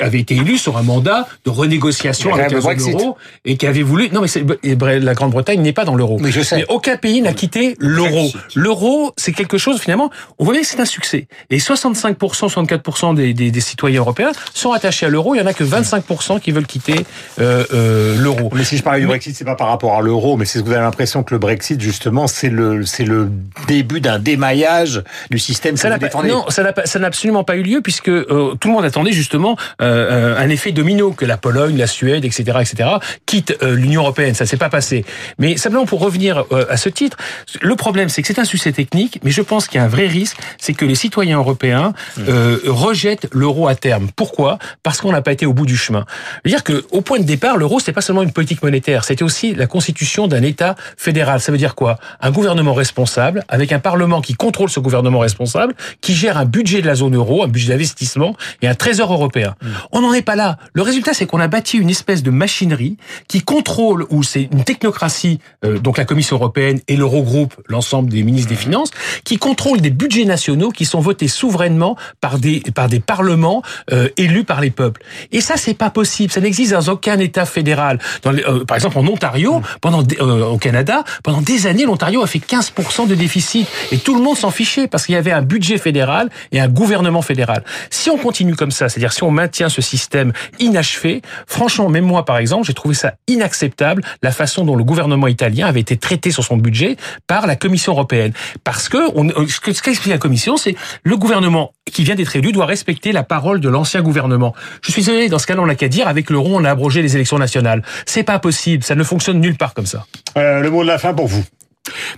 avait 0.00 0.20
été 0.20 0.34
élu 0.34 0.58
sur 0.58 0.76
un 0.76 0.82
mandat 0.82 1.28
de 1.44 1.50
renégociation 1.50 2.34
avec 2.34 2.50
la 2.50 2.60
zone 2.60 2.92
euro 2.92 3.16
et 3.44 3.56
qui 3.56 3.66
avait 3.66 3.82
voulu. 3.82 4.10
Non, 4.10 4.20
mais 4.22 5.00
la 5.00 5.14
Grande-Bretagne 5.14 5.60
n'est 5.60 5.72
pas 5.76 5.84
dans 5.84 5.94
l'euro. 5.94 6.18
Sais. 6.42 6.56
Mais 6.56 6.64
aucun 6.68 6.96
pays 6.96 7.22
n'a 7.22 7.32
quitté 7.32 7.76
l'euro. 7.78 8.30
L'euro, 8.56 9.12
c'est 9.16 9.32
quelque 9.32 9.58
chose 9.58 9.80
finalement. 9.80 10.10
On 10.38 10.44
voit 10.44 10.54
bien 10.54 10.62
que 10.62 10.68
c'est 10.68 10.80
un 10.80 10.84
succès. 10.84 11.28
Et 11.50 11.58
65%, 11.58 12.16
64% 12.16 13.14
des, 13.14 13.32
des, 13.34 13.50
des 13.52 13.60
citoyens 13.60 14.00
européens 14.00 14.32
sont 14.54 14.72
attachés 14.72 15.06
à 15.06 15.08
l'euro. 15.08 15.34
Il 15.34 15.38
y 15.38 15.40
en 15.40 15.46
a 15.46 15.54
que 15.54 15.62
25% 15.64 16.40
qui 16.40 16.50
veulent 16.50 16.66
quitter 16.66 17.06
euh, 17.40 17.64
euh, 17.72 18.16
l'euro. 18.18 18.50
Mais 18.54 18.64
si 18.64 18.76
je 18.76 18.82
parlais 18.82 19.00
du 19.00 19.06
Brexit, 19.06 19.36
c'est 19.36 19.44
pas 19.44 19.54
par 19.54 19.68
rapport 19.68 19.96
à 19.96 20.00
l'euro, 20.00 20.36
mais 20.36 20.44
c'est 20.46 20.58
ce 20.58 20.62
que 20.64 20.68
vous 20.68 20.74
avez 20.74 20.82
l'impression 20.82 21.22
que 21.22 21.34
le 21.34 21.38
Brexit, 21.38 21.80
justement, 21.80 22.26
c'est 22.26 22.48
le, 22.50 22.84
c'est 22.84 23.04
le 23.04 23.30
début 23.68 24.00
d'un 24.00 24.18
démaillage 24.18 25.02
du 25.30 25.38
système 25.38 25.74
que 25.74 25.80
Ça 25.80 25.88
vous 25.88 25.94
n'a 25.94 25.98
pas, 25.98 26.06
défendez. 26.06 26.28
non, 26.28 26.44
ça 26.48 26.62
n'a 26.62 26.72
pas- 26.72 26.86
ça 26.86 26.98
n'a 26.98 27.06
absolument 27.06 27.44
pas 27.44 27.56
eu 27.56 27.62
lieu 27.62 27.80
puisque 27.82 28.08
euh, 28.08 28.54
tout 28.60 28.68
le 28.68 28.74
monde 28.74 28.84
attendait 28.84 29.12
justement 29.12 29.56
euh, 29.82 30.34
euh, 30.34 30.38
un 30.38 30.48
effet 30.48 30.72
domino 30.72 31.12
que 31.12 31.24
la 31.24 31.36
Pologne, 31.36 31.76
la 31.76 31.86
Suède, 31.86 32.24
etc., 32.24 32.44
etc. 32.60 32.88
quittent 33.26 33.56
euh, 33.62 33.74
l'Union 33.74 34.02
européenne. 34.02 34.34
Ça 34.34 34.46
s'est 34.46 34.56
pas 34.56 34.68
passé. 34.70 35.04
Mais 35.38 35.56
simplement 35.66 35.86
pour 35.86 36.00
revenir 36.00 36.44
euh, 36.52 36.64
à 36.70 36.76
ce 36.76 36.88
titre, 36.88 37.16
le 37.60 37.74
problème 37.74 38.08
c'est 38.08 38.22
que 38.22 38.28
c'est 38.28 38.38
un 38.38 38.44
succès 38.44 38.72
technique, 38.72 39.18
mais 39.24 39.32
je 39.32 39.42
pense 39.42 39.66
qu'il 39.66 39.78
y 39.78 39.80
a 39.80 39.84
un 39.84 39.88
vrai 39.88 40.06
risque, 40.06 40.36
c'est 40.58 40.74
que 40.74 40.84
les 40.84 40.94
citoyens 40.94 41.38
européens 41.38 41.92
euh, 42.18 42.60
rejettent 42.66 43.26
l'euro 43.32 43.66
à 43.66 43.74
terme. 43.74 44.08
Pourquoi? 44.14 44.58
Parce 44.84 45.00
qu'on 45.00 45.10
n'a 45.10 45.22
pas 45.22 45.32
été 45.32 45.44
au 45.44 45.52
bout 45.52 45.66
du 45.66 45.76
chemin. 45.76 46.04
Je 46.44 46.50
veux 46.50 46.54
dire 46.56 46.62
que 46.62 46.84
au 46.92 47.00
point 47.00 47.18
de 47.18 47.24
départ, 47.24 47.56
l'euro 47.56 47.80
c'était 47.80 47.92
pas 47.92 48.00
seulement 48.00 48.22
une 48.22 48.32
politique 48.32 48.62
monétaire, 48.62 49.04
c'était 49.04 49.24
aussi 49.24 49.54
la 49.54 49.66
constitution 49.66 50.28
d'un 50.28 50.42
État 50.42 50.76
fédéral. 50.96 51.40
Ça 51.40 51.50
veut 51.50 51.58
dire 51.58 51.74
quoi? 51.74 51.98
Un 52.20 52.30
gouvernement 52.30 52.74
responsable 52.74 53.44
avec 53.48 53.72
un 53.72 53.80
parlement 53.80 54.20
qui 54.20 54.34
contrôle 54.34 54.70
ce 54.70 54.78
gouvernement 54.78 55.18
responsable, 55.18 55.74
qui 56.00 56.14
gère 56.14 56.38
un 56.38 56.44
budget 56.44 56.80
de 56.80 56.86
la 56.86 56.94
zone 56.94 57.16
euro, 57.16 57.42
un 57.42 57.48
budget 57.48 57.70
d'investissement 57.72 58.36
et 58.62 58.68
un 58.68 58.74
trésor 58.74 59.12
européen. 59.12 59.56
On 59.90 60.00
n'en 60.00 60.12
est 60.12 60.22
pas 60.22 60.36
là. 60.36 60.58
Le 60.74 60.82
résultat, 60.82 61.12
c'est 61.12 61.26
qu'on 61.26 61.40
a 61.40 61.48
bâti 61.48 61.76
une 61.76 61.90
espèce 61.90 62.22
de 62.22 62.30
machinerie 62.30 62.96
qui 63.26 63.40
contrôle, 63.42 64.06
ou 64.10 64.22
c'est 64.22 64.48
une 64.52 64.62
technocratie, 64.62 65.40
euh, 65.64 65.78
donc 65.78 65.98
la 65.98 66.04
Commission 66.04 66.36
européenne 66.36 66.80
et 66.88 66.96
l'Eurogroupe, 66.96 67.54
l'ensemble 67.68 68.08
des 68.10 68.22
ministres 68.22 68.48
des 68.50 68.56
Finances, 68.56 68.90
qui 69.24 69.38
contrôle 69.38 69.80
des 69.80 69.90
budgets 69.90 70.24
nationaux 70.24 70.70
qui 70.70 70.84
sont 70.84 71.00
votés 71.00 71.28
souverainement 71.28 71.96
par 72.20 72.38
des 72.38 72.60
par 72.74 72.88
des 72.88 73.00
parlements 73.00 73.62
euh, 73.92 74.08
élus 74.16 74.44
par 74.44 74.60
les 74.60 74.70
peuples. 74.70 75.02
Et 75.32 75.40
ça, 75.40 75.56
c'est 75.56 75.74
pas 75.74 75.90
possible. 75.90 76.32
Ça 76.32 76.40
n'existe 76.40 76.72
dans 76.72 76.92
aucun 76.92 77.18
État 77.18 77.46
fédéral. 77.46 77.98
Dans 78.22 78.30
les- 78.32 78.44
euh, 78.44 78.64
par 78.64 78.76
exemple, 78.76 78.98
en 78.98 79.06
Ontario, 79.06 79.62
pendant 79.80 80.02
des- 80.02 80.18
euh, 80.20 80.44
au 80.46 80.58
Canada, 80.58 81.04
pendant 81.22 81.40
des 81.40 81.66
années, 81.66 81.84
l'Ontario 81.84 82.22
a 82.22 82.26
fait 82.26 82.38
15% 82.38 83.06
de 83.06 83.14
déficit 83.14 83.66
et 83.92 83.98
tout 83.98 84.14
le 84.16 84.22
monde 84.22 84.36
s'en 84.36 84.50
fichait 84.50 84.86
parce 84.88 85.06
qu'il 85.06 85.14
y 85.14 85.18
avait 85.18 85.32
un 85.32 85.42
budget 85.42 85.78
fédéral 85.78 86.30
et 86.52 86.60
un 86.60 86.68
gouvernement 86.68 87.22
fédéral. 87.22 87.64
Si 87.90 88.10
on 88.10 88.16
continue 88.18 88.54
comme 88.54 88.70
ça, 88.70 88.88
c'est-à-dire 88.88 89.12
si 89.12 89.22
on 89.22 89.30
maintient 89.30 89.68
ce 89.68 89.82
système 89.82 90.32
inachevé, 90.58 91.22
franchement, 91.46 91.88
même 91.88 92.04
moi 92.04 92.24
par 92.24 92.38
exemple, 92.38 92.66
j'ai 92.66 92.74
trouvé 92.74 92.94
ça 92.94 93.14
inacceptable 93.28 94.02
la 94.22 94.32
façon 94.32 94.64
dont 94.64 94.76
le 94.76 94.84
gouvernement 94.84 95.26
italien 95.28 95.45
avait 95.66 95.80
été 95.80 95.96
traité 95.96 96.30
sur 96.30 96.44
son 96.44 96.56
budget 96.56 96.96
par 97.26 97.46
la 97.46 97.56
Commission 97.56 97.92
européenne. 97.92 98.32
Parce 98.64 98.88
que 98.88 98.98
on, 99.14 99.28
euh, 99.28 99.46
ce 99.48 99.60
qu'explique 99.60 100.06
la 100.06 100.18
Commission, 100.18 100.56
c'est 100.56 100.76
le 101.02 101.16
gouvernement 101.16 101.72
qui 101.90 102.04
vient 102.04 102.14
d'être 102.14 102.34
élu 102.36 102.52
doit 102.52 102.66
respecter 102.66 103.12
la 103.12 103.22
parole 103.22 103.60
de 103.60 103.68
l'ancien 103.68 104.02
gouvernement. 104.02 104.54
Je 104.82 104.92
suis 104.92 105.02
désolé, 105.02 105.28
dans 105.28 105.38
ce 105.38 105.46
cas-là, 105.46 105.62
on 105.62 105.66
n'a 105.66 105.74
qu'à 105.74 105.88
dire 105.88 106.08
avec 106.08 106.30
l'euro, 106.30 106.56
on 106.56 106.64
a 106.64 106.70
abrogé 106.70 107.02
les 107.02 107.14
élections 107.14 107.38
nationales. 107.38 107.82
C'est 108.06 108.24
pas 108.24 108.38
possible, 108.38 108.84
ça 108.84 108.94
ne 108.94 109.04
fonctionne 109.04 109.40
nulle 109.40 109.56
part 109.56 109.74
comme 109.74 109.86
ça. 109.86 110.06
Euh, 110.36 110.60
le 110.60 110.70
mot 110.70 110.82
de 110.82 110.88
la 110.88 110.98
fin 110.98 111.14
pour 111.14 111.26
vous. 111.26 111.44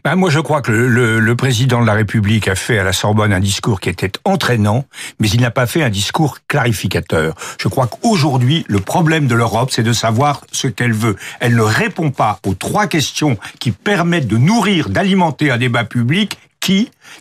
Ben, 0.05 0.17
moi, 0.17 0.31
je 0.31 0.41
crois 0.41 0.63
que 0.63 0.71
le, 0.73 0.89
le- 0.89 1.21
le 1.21 1.37
président 1.37 1.81
de 1.81 1.87
la 1.87 1.95
République 1.95 2.49
a 2.49 2.55
fait 2.55 2.79
à 2.79 2.85
la 2.85 2.93
Sorbonne 2.93 3.33
un 3.33 3.41
discours 3.41 3.81
qui 3.81 3.89
était 3.89 4.13
entraînant, 4.25 4.85
mais 5.21 5.29
il 5.29 5.41
n'a 5.41 5.51
pas 5.51 5.67
fait 5.67 5.83
un 5.83 5.91
discours 5.91 6.39
clarificateur. 6.49 7.35
Je 7.61 7.69
crois 7.69 7.87
qu'aujourd'hui, 7.87 8.65
le 8.69 8.81
problème 8.81 9.27
de 9.27 9.35
l'Europe, 9.35 9.71
c'est 9.73 9.83
de 9.83 9.93
savoir 9.93 10.43
ce 10.53 10.69
qu'elle 10.69 10.93
veut. 10.93 11.17
Elle 11.41 11.55
ne 11.57 11.63
répond 11.63 12.11
pas 12.11 12.39
aux 12.47 12.55
trois 12.55 12.87
questions 12.87 13.37
qui 13.59 13.71
permettent 13.73 14.29
de 14.29 14.37
nourrir, 14.37 14.89
d'alimenter 14.89 15.51
un 15.51 15.59
débat 15.59 15.85
public 15.85 16.39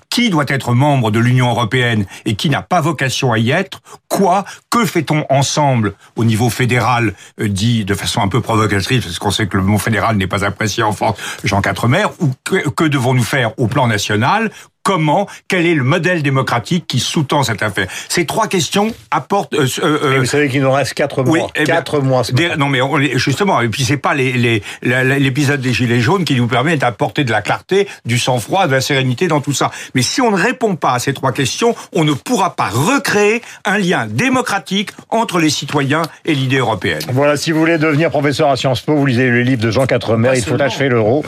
qui 0.09 0.29
doit 0.29 0.45
être 0.47 0.73
membre 0.73 1.11
de 1.11 1.19
l'Union 1.19 1.49
européenne 1.49 2.05
et 2.25 2.35
qui 2.35 2.49
n'a 2.49 2.61
pas 2.61 2.81
vocation 2.81 3.31
à 3.31 3.37
y 3.37 3.51
être 3.51 3.81
Quoi 4.09 4.45
Que 4.69 4.85
fait-on 4.85 5.25
ensemble 5.29 5.93
au 6.15 6.25
niveau 6.25 6.49
fédéral 6.49 7.13
euh, 7.39 7.47
dit 7.47 7.85
de 7.85 7.93
façon 7.93 8.21
un 8.21 8.27
peu 8.27 8.41
provocatrice 8.41 9.05
parce 9.05 9.19
qu'on 9.19 9.31
sait 9.31 9.47
que 9.47 9.57
le 9.57 9.63
mot 9.63 9.77
fédéral 9.77 10.17
n'est 10.17 10.27
pas 10.27 10.43
apprécié 10.43 10.83
en 10.83 10.91
France, 10.91 11.17
Jean 11.43 11.61
Quatremer 11.61 12.05
Ou 12.19 12.31
que 12.43 12.83
devons-nous 12.83 13.23
faire 13.23 13.57
au 13.59 13.67
plan 13.67 13.87
national 13.87 14.51
Comment 14.87 15.27
Quel 15.49 15.65
est 15.65 15.73
le 15.75 15.83
modèle 15.83 16.23
démocratique 16.23 16.85
qui 16.87 16.99
sous-tend 17.01 17.43
cette 17.43 17.61
affaire? 17.61 17.87
Ces 18.07 18.25
trois 18.25 18.47
questions 18.47 18.93
apportent. 19.11 19.53
euh, 19.53 19.67
euh, 19.83 20.13
Et 20.13 20.15
euh, 20.15 20.19
vous 20.19 20.25
savez 20.25 20.47
qu'il 20.47 20.61
nous 20.61 20.71
reste 20.71 20.93
quatre 20.93 21.23
oui, 21.27 21.39
mois. 21.39 21.49
eh 21.57 21.65
bien, 21.65 21.75
quatre 21.75 21.99
mois. 21.99 22.23
ce 22.23 22.31
des- 22.31 22.43
matin. 22.47 22.55
non, 22.57 22.69
mais 22.69 22.79
on 22.81 22.97
justement, 23.15 23.59
et 23.59 23.67
puis 23.67 23.83
c'est 23.83 23.97
pas 23.97 24.13
les, 24.13 24.31
les, 24.31 24.63
l'épisode 25.19 25.59
des 25.59 25.73
gilets 25.73 25.99
jaunes 25.99 26.23
qui 26.23 26.35
nous 26.35 26.47
permet 26.47 26.77
d'apporter 26.77 27.25
de 27.25 27.31
la 27.31 27.41
clarté, 27.41 27.85
du 28.05 28.17
sang-froid, 28.17 28.67
de 28.67 28.71
la 28.71 28.79
sérénité 28.79 29.27
dans 29.27 29.41
tout 29.41 29.51
ça. 29.51 29.71
Mais 29.93 30.01
si 30.01 30.21
on 30.21 30.31
ne 30.31 30.37
répond 30.41 30.77
pas 30.77 30.93
à 30.93 30.99
ces 30.99 31.13
trois 31.13 31.33
questions, 31.33 31.75
on 31.93 32.05
ne 32.05 32.13
pourra 32.13 32.55
pas 32.55 32.69
recréer 32.69 33.41
un 33.65 33.77
lien 33.79 34.07
démocratique 34.09 34.91
entre 35.09 35.39
les 35.39 35.49
citoyens 35.49 36.03
et 36.23 36.33
l'idée 36.33 36.59
européenne. 36.59 37.01
Voilà, 37.11 37.35
si 37.35 37.51
vous 37.51 37.59
voulez 37.59 37.77
devenir 37.77 38.09
professeur 38.09 38.49
à 38.49 38.55
Sciences 38.55 38.79
Po, 38.79 38.95
vous 38.95 39.05
lisez 39.05 39.27
le 39.27 39.41
livre 39.41 39.61
de 39.61 39.69
Jean 39.69 39.85
Quatremer, 39.85 40.31
Il 40.37 40.43
faut 40.45 40.61
achever 40.61 40.87
l'euro. 40.87 41.25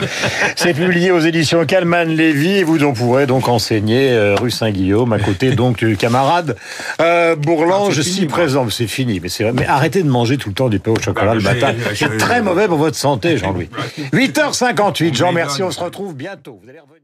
C'est 0.56 0.72
publié 0.72 1.10
aux 1.10 1.20
éditions 1.20 1.66
Calman 1.66 2.04
Lévy 2.04 2.52
et 2.56 2.64
vous 2.64 2.82
en 2.84 2.94
pourrez 2.94 3.26
donc 3.26 3.48
enseigner 3.50 4.10
euh, 4.12 4.34
rue 4.36 4.50
Saint-Guillaume, 4.50 5.12
à 5.12 5.18
côté 5.18 5.50
donc 5.54 5.78
du 5.84 5.96
camarade 5.96 6.56
euh, 7.00 7.36
Bourlange, 7.36 7.98
Ah, 7.98 8.02
si 8.02 8.26
présent. 8.26 8.68
C'est 8.70 8.86
fini, 8.86 9.20
mais 9.20 9.28
c'est 9.28 9.44
vrai. 9.44 9.52
Mais 9.52 9.66
arrêtez 9.66 10.02
de 10.02 10.08
manger 10.08 10.36
tout 10.38 10.48
le 10.48 10.54
temps 10.54 10.68
du 10.68 10.78
pain 10.78 10.92
au 10.92 11.00
chocolat 11.00 11.32
Bah, 11.32 11.34
le 11.34 11.40
matin. 11.42 11.74
C'est 11.94 12.16
très 12.18 12.42
mauvais 12.42 12.66
pour 12.68 12.78
votre 12.78 12.96
santé, 12.96 13.36
Jean-Louis. 13.36 13.68
8h58, 14.12 15.14
Jean, 15.14 15.32
merci, 15.32 15.62
on 15.62 15.70
se 15.70 15.80
retrouve 15.80 16.14
bientôt. 16.14 16.60
Vous 16.62 16.68
allez 16.68 16.78
revenir. 16.80 17.00